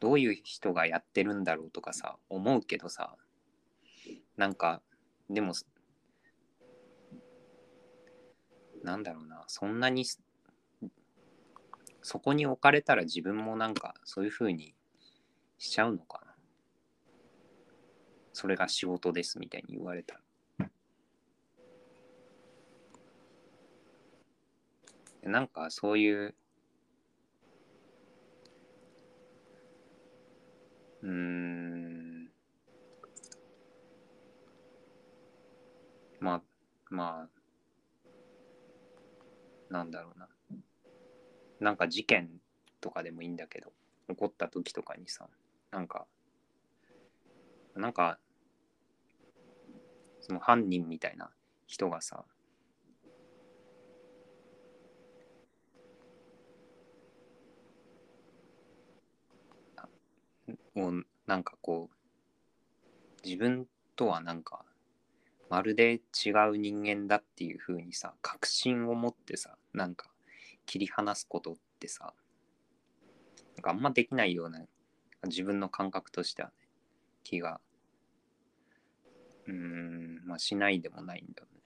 [0.00, 3.16] どういう人がやってるんだろうとかさ思うけどさ
[4.36, 4.80] なんか
[5.28, 5.52] でも
[8.82, 10.04] なんだろうなそんなに
[12.02, 14.74] そこに置かれたら自分もなんかそういう風に
[15.58, 16.34] しちゃうのかな。
[18.32, 20.70] それが仕事ですみたいに言われたら。
[25.22, 26.34] なんかそういう
[31.02, 32.30] うん。
[36.20, 36.42] まあ
[36.90, 37.28] ま
[39.70, 40.28] あなんだろうな。
[41.60, 42.28] なんか事件
[42.80, 43.72] とかでもいいんだけど
[44.08, 45.26] 起こった時とかにさ
[45.70, 46.06] なんか
[47.74, 48.18] なんか
[50.20, 51.30] その犯人みたいな
[51.66, 52.24] 人がさ
[60.84, 60.92] を
[61.26, 63.66] なんかこう自分
[63.96, 64.64] とはなんか
[65.50, 70.08] まるで違う人間だっていう風にさ確信を持ってさなんか
[70.66, 72.12] 切り離すことってさ
[73.56, 74.60] なんかあんまできないような
[75.24, 76.54] 自分の感覚としてはね
[77.24, 77.60] 気が
[79.46, 81.58] うんまあしないでもないんだよね。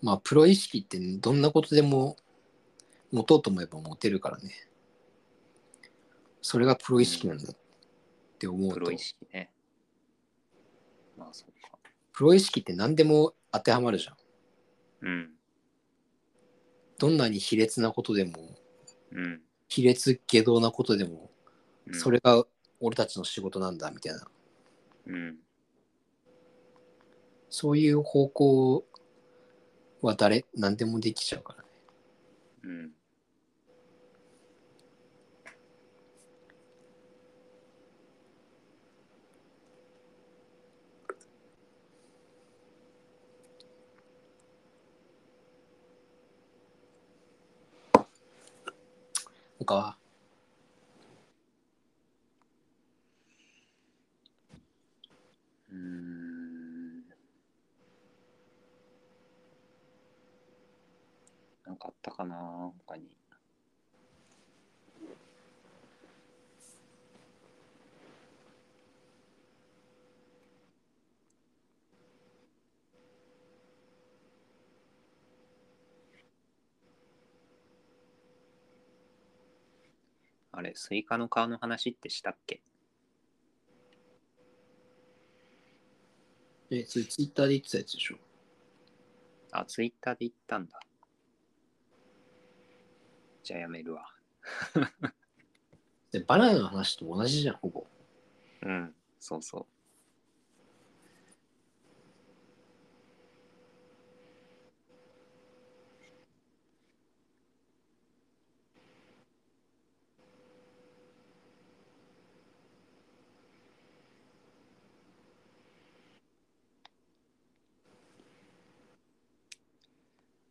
[0.00, 2.16] まあ、プロ意識ってどんなことでも
[3.12, 4.50] 持とうと思えば持てるからね。
[6.40, 7.56] それがプロ意識なんだっ
[8.38, 9.50] て思うと、プロ意識ね。
[11.16, 11.78] まあそうか。
[12.12, 14.16] プロ意識って何でも当てはまるじゃん。
[15.02, 15.30] うん。
[16.98, 18.32] どんなに卑劣なことでも、
[19.12, 21.30] うん、卑劣下道なことでも、
[21.86, 22.44] うん、それが
[22.80, 24.26] 俺たちの仕事なんだみたいな、
[25.06, 25.36] うん。
[27.50, 28.84] そういう方向
[30.02, 31.68] は誰、何でもできちゃうからね。
[32.64, 32.97] うん
[49.68, 49.98] か
[55.70, 57.02] うん
[61.66, 63.17] なんかあったかな他に。
[80.58, 82.60] あれ、スイカの皮の話ってしたっけ？
[86.68, 88.16] え、それツイッターで言ってたやつでしょ。
[89.52, 90.80] あ、ツイッターで言ったんだ。
[93.44, 94.12] じゃあやめるわ。
[96.10, 97.86] で、バナナの話と同じじゃん、ほぼ。
[98.62, 99.66] うん、そうそう。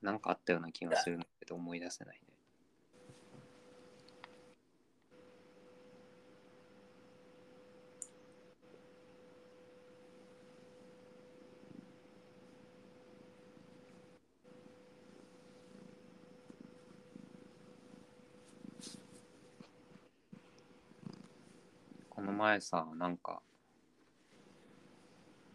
[0.07, 2.21] なんかあったような気がするんだけど思い出せないね。
[22.09, 23.41] この前さ、なんか、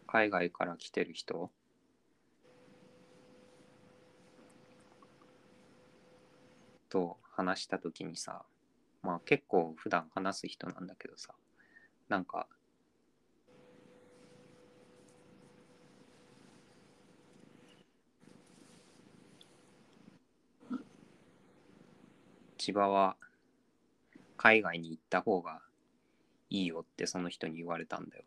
[0.05, 1.49] 海外から来てる人
[6.93, 8.43] と話した時にさ、
[9.01, 11.33] まあ結構普段話す人なんだけどさ、
[12.07, 12.47] なんか、
[22.57, 23.17] 千葉は
[24.37, 25.61] 海外に行った方が
[26.51, 28.23] いいよってその人に言われたんだよ。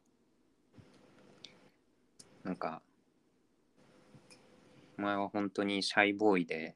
[2.43, 2.83] なんか、
[4.99, 6.75] お前は本当にシャイボーイで、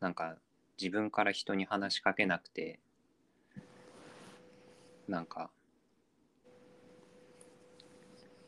[0.00, 0.36] なんか
[0.80, 2.78] 自分から人に話しかけなくて、
[5.08, 5.50] なんか、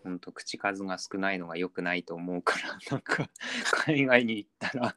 [0.04, 3.28] ほんと口数が少ないのが良くないと思うから、 なんか
[3.72, 4.96] 海外に行ったら、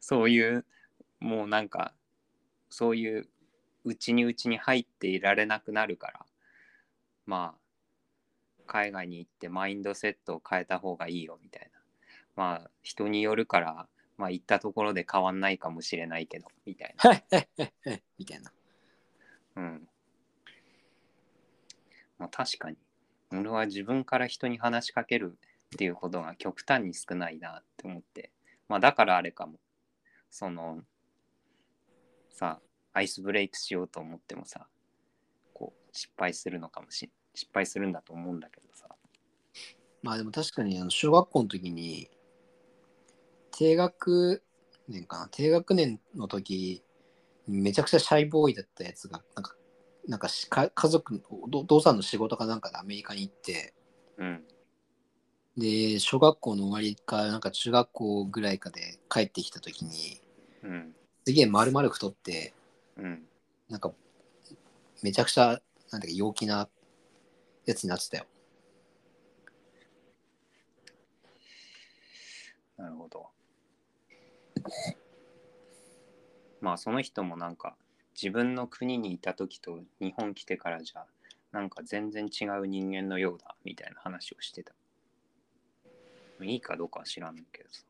[0.00, 0.66] そういう、
[1.20, 1.94] もうなんか、
[2.68, 3.28] そういう
[3.84, 6.26] 内に内に入っていられなくなるから、
[7.26, 7.64] まあ、
[8.66, 11.80] 海外に行ってマインドセットを変えた方がいいよみたいな。
[12.34, 17.10] まあ、人によるから、まあ、行ったところで変わんないかもしれないけど、みたいな。
[18.18, 18.52] みたいな。
[19.56, 19.88] うん。
[22.18, 22.76] まあ、確かに。
[23.32, 25.36] 俺は自分から人に話しかける
[25.74, 28.30] っていうことが極端に少ないなって思って。
[28.68, 29.58] まあ、だからあれかも。
[30.30, 30.84] その、
[32.30, 32.60] さ、
[32.92, 34.68] アイスブレイクしようと思ってもさ、
[35.52, 38.88] こう、失敗するのかもし失敗するんだと思うんだけどさ。
[40.02, 42.10] まあでも確かにあの小学校の時に
[43.56, 44.42] 低学
[44.88, 45.28] 年かな？
[45.30, 46.82] 低学年の時
[47.46, 49.54] めちゃくちゃシャイボーイだったやつがなんか
[50.08, 53.72] なんかしか家族のおお父さんの仕事かなんかでアメリカに行って
[54.18, 54.44] うん。
[55.56, 60.20] で小学校の終わりかなんか中学校ぐらいかで帰ってきた時に
[60.64, 60.96] うん。
[61.24, 62.54] すげえ丸々太って
[62.96, 63.24] うん。
[63.68, 63.92] なんか
[65.02, 65.60] めちゃくちゃ
[65.92, 66.68] なんだか陽気な
[67.66, 68.26] やつになってたよ
[72.76, 73.33] なるほど。
[76.60, 77.76] まあその人もなんか
[78.14, 81.04] 自分の国にいた時と日本来てからじゃ
[81.52, 84.74] なんか全然違う人間のようだみたいな話をしてた。
[86.42, 87.82] いいかどうかは知らんけどさ。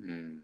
[0.00, 0.42] うん。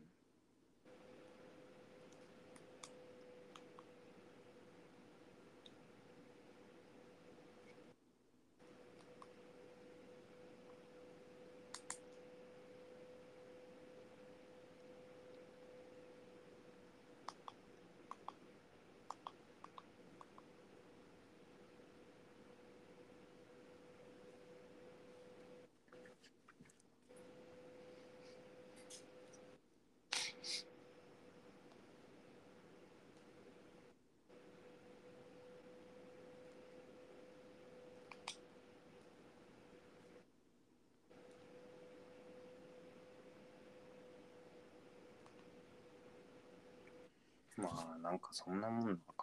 [47.56, 49.21] まあなんかそんなもんなのか。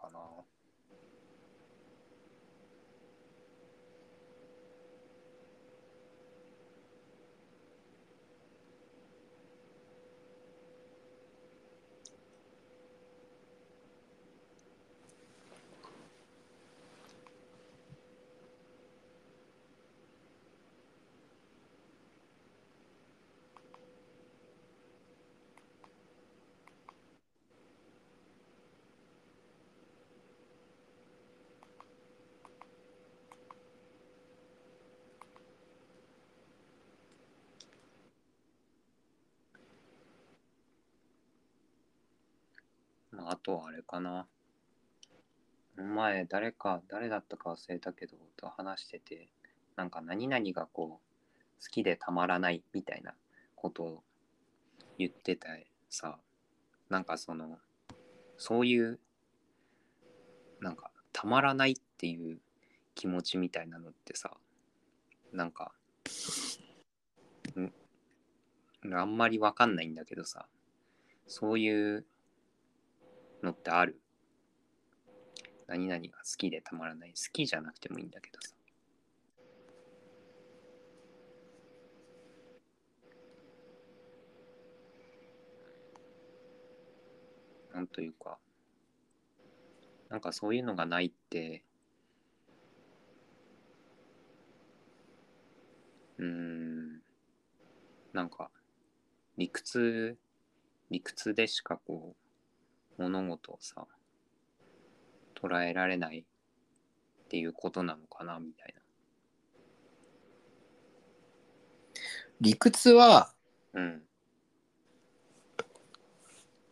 [43.29, 44.25] あ、とはあれかな。
[45.77, 49.29] お前、誰か、誰だったか忘れたけど、と話してて、
[49.75, 53.13] なんか何々がこう、好きでたまらないみたいな
[53.55, 54.03] ことを
[54.97, 55.49] 言ってた
[55.91, 56.17] さ、
[56.89, 57.59] なんかその、
[58.35, 58.99] そういう、
[60.59, 62.39] なんか、たまらないっていう
[62.95, 64.35] 気持ちみたいなのってさ、
[65.31, 65.71] なんか、
[67.55, 70.47] んあんまりわかんないんだけどさ、
[71.27, 72.07] そういう
[73.43, 73.99] のってある
[75.69, 77.09] 何々が好きでたまらない。
[77.09, 78.55] 好きじゃなくてもいいんだけどさ。
[87.71, 88.39] なんというか、
[90.09, 91.63] なんかそういうのがないって、
[96.17, 96.93] うん、
[98.11, 98.49] なんか
[99.37, 100.17] 理屈、
[100.89, 102.28] 理屈でしかこう、
[102.99, 103.87] 物事をさ、
[105.41, 108.73] 捉えられないっていうことなのかなみたい
[112.41, 113.33] 理屈は、
[113.73, 113.81] な。
[113.81, 114.01] うん。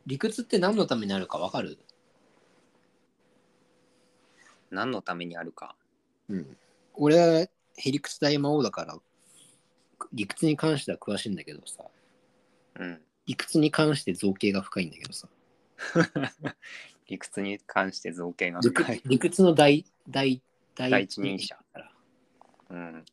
[0.06, 1.78] 理屈って何のためにあるかわかる？
[4.72, 5.76] 何のためにあるか。
[6.30, 6.58] うん。
[6.94, 8.98] 俺はヘリクツ大魔王だから、
[10.14, 11.84] 理屈に関しては詳しいんだけどさ、
[12.80, 13.02] うん。
[13.26, 15.28] 理屈に関して造形が深いんだけどさ、
[17.08, 19.02] 理屈に関して造形が理深い。
[19.06, 20.42] 理屈の第第
[20.76, 21.92] 第第一人者だから
[22.70, 23.06] うん。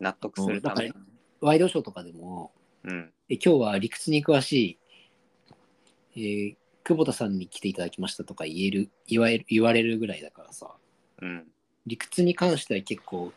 [0.00, 0.94] 納得するためだ。
[1.40, 2.52] ワイドショーとかでも、
[2.84, 3.12] うん。
[3.28, 4.78] え今日は理屈に詳し
[6.14, 10.76] い、えー久保田さんに来ていただきましたとか言える言われる言われるぐらいだからさ
[11.20, 11.52] うん。
[11.84, 13.32] 理屈に関しては結構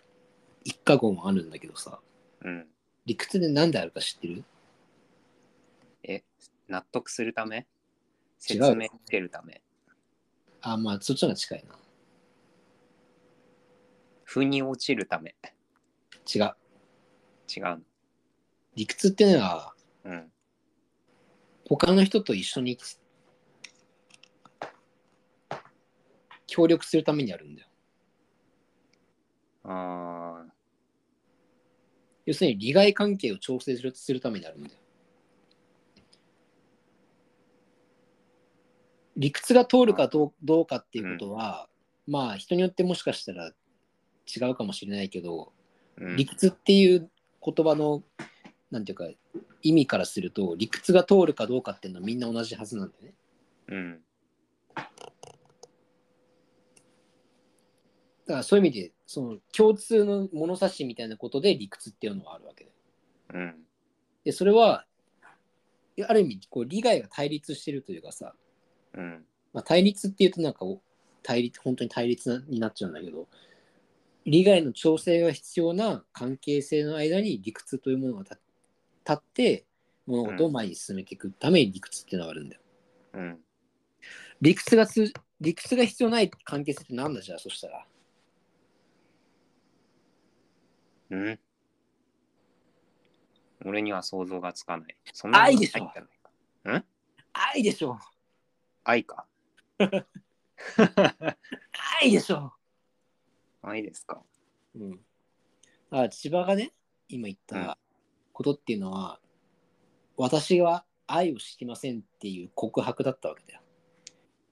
[0.64, 2.00] 一過言はあるんだけどさ
[2.42, 2.68] うん。
[3.08, 4.44] 理屈で何であるか知ってる？
[6.04, 6.24] え、
[6.68, 7.66] 納得するため？
[8.40, 9.62] 説明つけるため。
[10.62, 11.76] あまあそっちの方が近いな
[14.24, 15.36] 腑に落ちるため。
[16.34, 16.56] 違う
[17.56, 17.84] 違う
[18.76, 19.74] 理屈ってのは
[20.06, 20.12] の。
[20.12, 20.32] うん。
[21.66, 22.78] 他の人と一緒に
[26.48, 27.68] 協力するためにあるんだよ
[29.66, 30.54] ああ、
[32.26, 34.76] 要するに利害関係を調整するするためにあるんだよ
[39.20, 41.68] 理屈が通るかどうどうかっていうことは、
[42.08, 43.52] まあ人によってもしかしたら
[44.26, 45.52] 違うかもしれないけど、
[45.98, 47.10] うん理屈っていう
[47.46, 48.02] 言葉の
[48.72, 49.06] なんていうか
[49.62, 53.14] 意味からすると理屈が通るかどうかっていうのはみんな同じはずなんだよね。
[53.68, 54.00] うん。
[54.76, 54.84] だ
[58.28, 62.72] からそういう意味でその共通の物差しみたいなことで理屈っていうのはあるわけで。
[63.34, 63.56] うん。
[64.24, 64.86] でそれは
[66.08, 68.34] ある意味こう利害が対立してるというかさ、
[68.94, 69.26] うん。
[69.54, 70.82] まあ、対立っていうとなんかお
[71.24, 73.28] 対立本当に対立になっちゃうんだけど
[74.26, 78.38] 利害の調整が必要な関係性の間に理屈というものが立
[79.06, 79.66] 立って
[80.06, 82.62] 物事を前に進めていくために理屈っていうのがあるんだよ。
[83.14, 83.40] うん。
[84.42, 85.12] 理屈がつ
[85.42, 87.86] 理屈が必要ない関係性って何だじゃあそしたら。
[91.12, 91.40] うん。
[93.66, 94.96] 俺には想像がつかない。
[95.12, 95.92] そんな愛でしょ
[96.66, 96.86] ないん？
[97.34, 97.98] 愛でしょ
[98.90, 99.28] 愛か。
[102.02, 102.54] 愛でしょ、
[103.62, 104.24] 愛ですか。
[104.76, 105.00] うん、
[105.92, 106.74] あ千葉がね
[107.08, 107.78] 今言っうんた
[108.34, 109.20] ことっていうのは、
[110.18, 113.62] 私は愛を知りませんっていう告白だったわけだよ。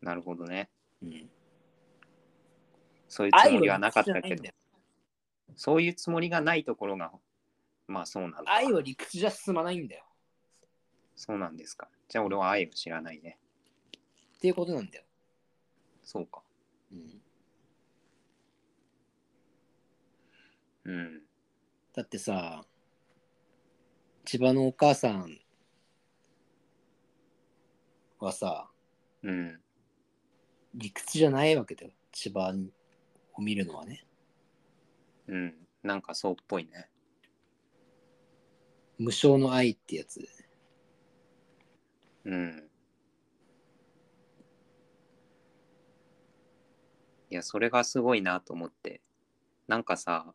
[0.01, 0.69] なるほどね。
[1.01, 1.29] うん、
[3.07, 4.43] そういうつもりはなかったけど
[5.55, 7.11] そういうつもりがないところが、
[7.88, 8.43] まあそうなんだ。
[8.45, 10.03] 愛は理屈じゃ進まないんだよ
[11.15, 11.89] そうなんですか。
[12.07, 13.39] じゃあ俺は愛を知らないね。
[14.38, 15.03] っていうことなんだよ。
[16.03, 16.41] そうか。
[16.91, 17.21] うん、
[20.85, 21.21] うん。
[21.93, 22.63] だってさ
[24.25, 25.39] 千葉のお母さん
[28.19, 28.69] はさ
[29.23, 29.59] うん。
[30.75, 32.53] 理屈じゃないわけだよ千葉
[33.33, 34.05] を見るのはね。
[35.27, 35.55] うん。
[35.83, 36.89] なんかそうっぽいね。
[38.99, 40.27] 無償の愛ってやつ。
[42.25, 42.66] うん。
[47.30, 49.01] いや、それがすごいなと思って。
[49.67, 50.34] なんかさ、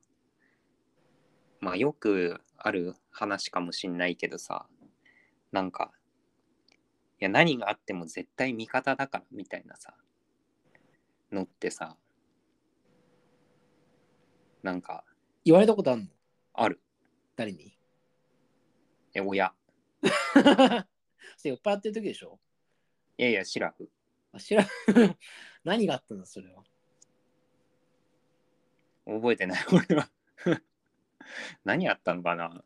[1.60, 4.66] まあよくある話かもしんないけどさ、
[5.52, 5.92] なんか、
[7.20, 9.94] いや、何があっても絶対味方だからみたいなさ、
[11.30, 11.96] のってさ、
[14.62, 15.04] なんか、
[15.44, 16.08] 言われたことあるの？
[16.52, 16.80] ある。
[17.36, 17.78] 誰に？
[19.14, 19.54] え、親。
[21.42, 22.38] 酔っ払ってる時でしょ？
[23.16, 23.90] いやいや、シラフ。
[24.32, 24.66] あ、知らん。
[25.64, 26.62] 何があったんだ、それは？
[29.06, 30.08] 覚えてない、 俺は。
[31.64, 32.62] 何あったのかな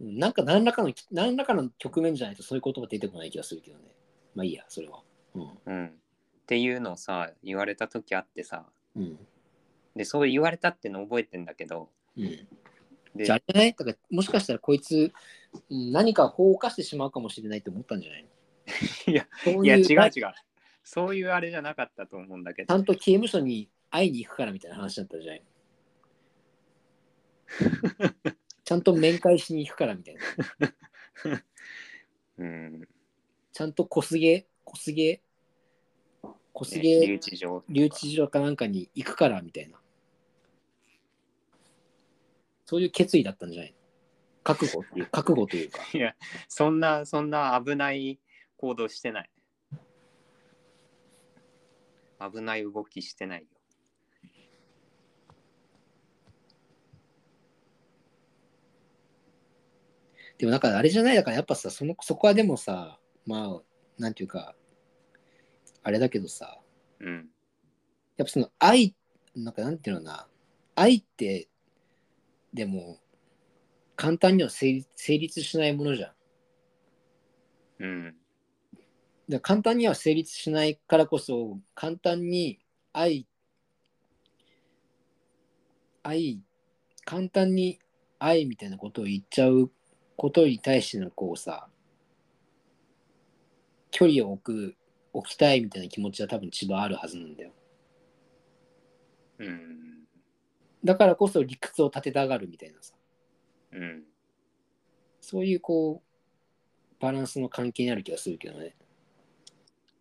[0.00, 3.84] うんなんか何らかの、何らかの局面じゃないとそういう言葉出てこない気がするけどね。
[4.34, 5.02] まあいいや、それは。
[5.34, 5.58] うん。
[5.66, 5.86] うん。
[5.88, 5.90] っ
[6.46, 8.64] ていうのをさ、言われた時あってさ、
[8.94, 9.18] うん。
[9.96, 12.48] で、そう言われたっての覚えてんだけど、うん、
[13.14, 15.12] でじゃあ、あれだからもしかしたらこいつ、
[15.70, 18.28] うん何か法を犯してしまうかもしれないって思ったんじゃないの？
[19.12, 19.26] いや、
[19.64, 20.32] いや、違うち違う。
[20.84, 22.72] そういうあれじゃなかったと思うんだけど。
[22.72, 25.40] ゃんと刑務所に会いに行くからみたいな話だったじゃない？
[25.40, 25.46] の
[28.64, 30.74] ちゃんと面会しに行くからみたいな。
[32.38, 32.88] うん。
[33.52, 35.20] ちゃんと小菅、小菅、
[36.52, 37.64] 小ね菅留置場。
[37.68, 39.80] 留置所かなんかに行くからみたいな。
[42.66, 43.78] そういう決意だったんじゃないの？
[44.44, 45.80] 覚悟っていう、覚悟というか。
[45.94, 46.14] いや、
[46.48, 48.18] そんな、そんな危ない
[48.56, 49.30] 行動してない。
[52.20, 53.46] 危ない動きしてないよ。
[60.38, 61.16] でもなんかあれじゃない？
[61.16, 63.62] だからやっぱさ、そのそこはでもさ、まあ、
[63.98, 64.54] なんていうか、
[65.82, 66.60] あれだけどさ、
[67.00, 67.28] うん。
[68.16, 68.94] やっぱその愛、
[69.34, 70.28] なんかなんていうのかな、
[70.76, 71.48] 愛って、
[72.54, 72.98] でも、
[73.96, 76.14] 簡単には成立成立しないものじゃ
[77.80, 77.84] ん。
[77.84, 78.16] うん。
[79.28, 82.60] だ簡単には成立しないからこそ、簡単に
[82.92, 83.26] 愛、
[86.04, 86.42] 愛、
[87.04, 87.80] 簡単に
[88.20, 89.70] 愛みたいなことを言っちゃう
[90.18, 91.68] ことに対してのこうさ、
[93.92, 94.76] 距離を置く、
[95.12, 97.52] 置きたいみたいな気持ちは多分一番あるはずなんだよ。
[99.38, 100.04] うん。
[100.82, 102.94] だからこそ理屈を立てたがるみたいなさ、
[103.72, 104.02] うん。
[105.20, 108.74] そういうこう、バランスの関係にある気がするけどね。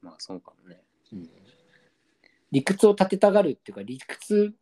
[0.02, 0.82] まあ、そうかもね。
[1.14, 1.30] うん
[2.50, 4.54] 理屈を立てたがるっていうか理屈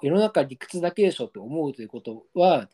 [0.00, 2.68] 世の中理屈だけでしょって思うということは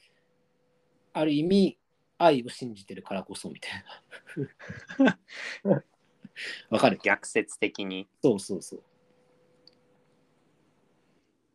[1.15, 1.80] ある意味
[2.23, 3.85] 愛を信じてるからこそみたい
[4.99, 5.19] な
[6.71, 6.99] わかる？
[7.03, 8.09] 逆説的に。
[8.23, 8.83] そうそうそう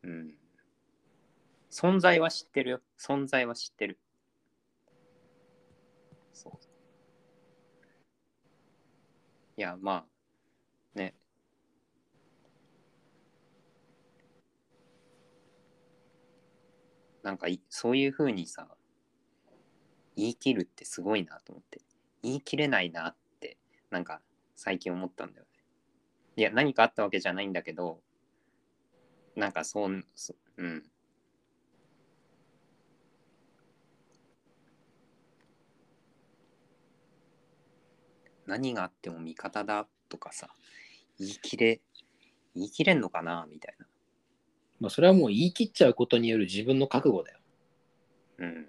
[0.04, 0.38] うん。
[1.70, 2.82] 存在は知ってるよ。
[2.98, 4.00] 存在は知ってる。
[6.34, 6.58] そう。
[9.58, 11.16] いや、まあ、ね。
[17.24, 18.75] なんかい、そういうふうにさ、
[20.16, 21.82] 言い切るってすごいなと思って。
[22.24, 23.58] 言い切れないなって、
[23.92, 24.22] なんか、
[24.56, 25.50] 最近思ったんだよね。
[26.38, 28.02] いや、何かあったわけじゃないんだけど、
[29.36, 30.84] なんかそう、そうん。
[38.46, 40.50] 何があっても味方だとかさ、
[41.20, 41.82] 言い切れ、
[42.56, 43.86] 言い切れんのかなみたいな。
[44.80, 47.40] まあそれはもう言い切っちゃうことによる自分の覚悟だよ
[48.40, 48.68] うん。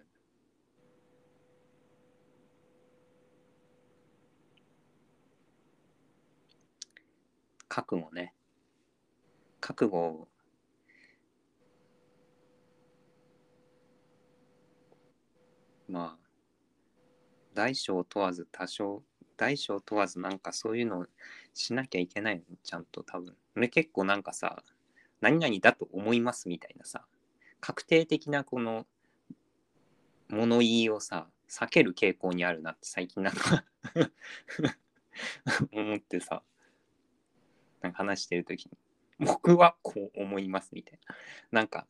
[7.77, 8.33] 覚悟ね。
[9.61, 10.29] 覚悟を
[15.87, 16.29] まあ、
[17.53, 19.03] 大小問わず多少、
[19.37, 21.07] 大小問わずなんかそういうのを
[21.53, 23.37] しなきゃいけないのちゃんと多分。
[23.55, 24.62] 俺結構なんかさ、
[25.20, 27.05] 何々だと思いますみたいなさ、
[27.61, 28.87] 確定的なこの
[30.31, 33.64] 物言いをさ、避ける傾向にあるなって最近なんか
[35.70, 36.43] 思ってさ、
[37.97, 38.72] 話してるときに、
[39.18, 41.16] 僕はこう思いますみたいな。
[41.51, 41.86] なんか、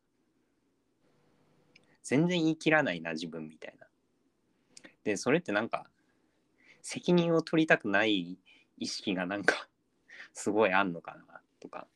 [2.02, 3.86] 全然言い切らないな、自分みたいな。
[5.02, 5.90] で、それってなんか、
[6.82, 8.38] 責任を取りたくない
[8.78, 9.68] 意識がなんか、
[10.32, 11.88] すごいあんのかな、とか、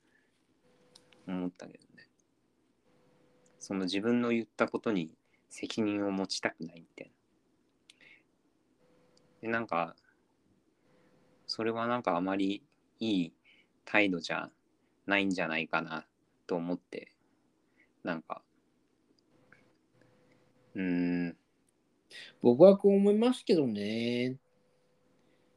[1.29, 2.09] 思ったけどね。
[3.61, 5.17] その自分の言ったことに
[5.49, 7.13] 責任を持ちたくないみたいな。
[9.43, 9.95] で、なんか、
[11.47, 12.65] それはなんかあまり
[12.99, 13.35] いい
[13.91, 14.49] 態度じゃ
[15.07, 16.07] ないんじゃないかな
[16.47, 17.11] と思って、
[18.05, 18.41] なんか、
[20.77, 20.83] うー
[21.31, 21.37] ん、
[22.41, 24.37] 僕はこう思いますけどね。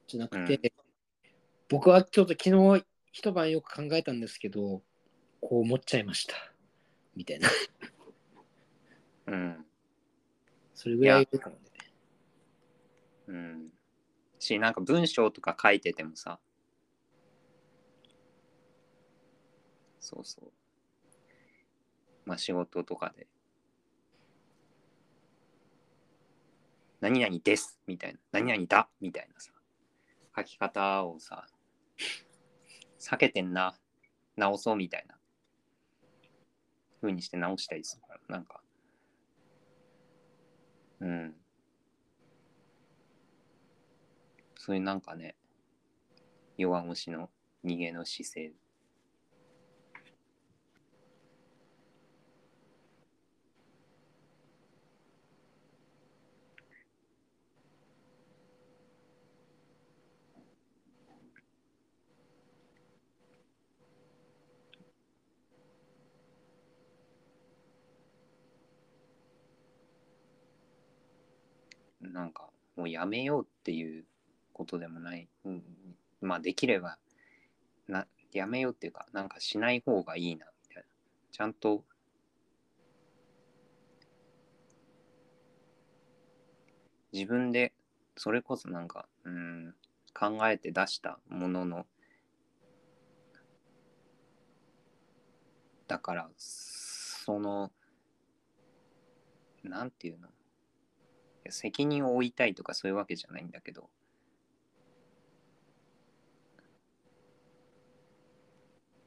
[0.07, 0.73] じゃなくて、
[1.69, 4.81] 僕はちょっと昨日一晩よく考えたんですけど
[5.39, 6.35] こう思っちゃいました。
[7.15, 7.49] みたいな。
[9.27, 9.65] うん、
[10.73, 11.61] それぐらいかもね。
[13.27, 13.69] うん。
[14.39, 16.39] し、なんか文章とか書いててもさ、
[20.03, 20.51] そうそう。
[22.25, 23.25] まあ仕事とかで、
[26.99, 29.53] 何々ですみたいな、何々だみたいなさ、
[30.35, 31.47] 書き方をさ、
[32.99, 33.79] 避けてんな、
[34.35, 35.15] 直そうみたいな。
[37.01, 38.61] 風にして直したりするから、なんか。
[40.99, 41.35] うん。
[44.57, 45.37] そういうなんかね、
[46.57, 47.29] 弱腰の
[47.63, 48.53] 逃げの姿勢。
[72.01, 72.49] なんか
[72.83, 74.03] もうやめようっていう
[74.51, 75.63] ことでもない、うん、
[76.19, 76.97] まあできれば
[77.87, 80.89] なやめようっていうかなんかしない方がいいなみたいな。
[81.31, 81.85] ちゃんと
[87.13, 87.71] 自分で
[88.17, 89.73] それこそなんかうん
[90.13, 91.85] 考えて出したものの
[95.87, 97.71] だからその
[99.63, 100.27] なんていうの？
[101.51, 103.89] 責任を負いたいとかそういうわけじゃないんだけど。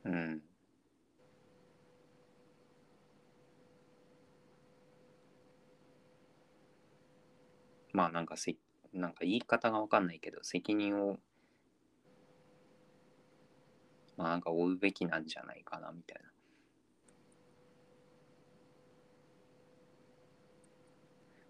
[0.05, 0.43] うん。
[7.93, 8.57] まあなんかせ
[8.93, 11.16] なんか言い方がわかんないけど責任を
[14.16, 16.36] まあなんか負うべきなんじゃないかなみたいな。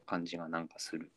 [0.06, 1.12] 感じがなんかする。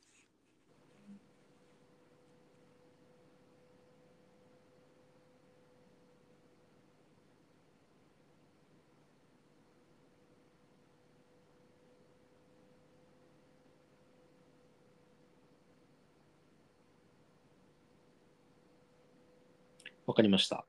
[20.07, 20.65] わかりました。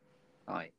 [0.46, 0.72] はい。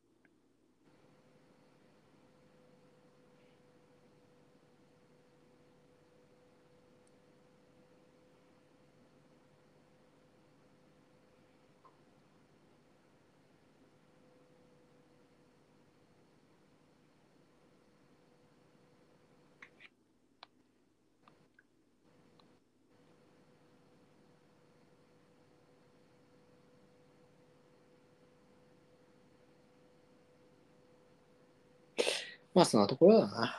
[32.54, 33.58] まあそんなところだな。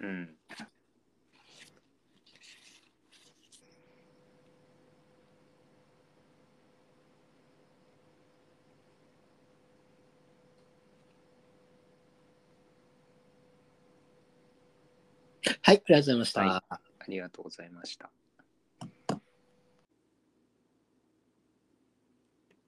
[0.00, 0.36] うん。
[15.62, 16.40] はい、ありがとうございました。
[16.42, 18.10] はいありがとうございました。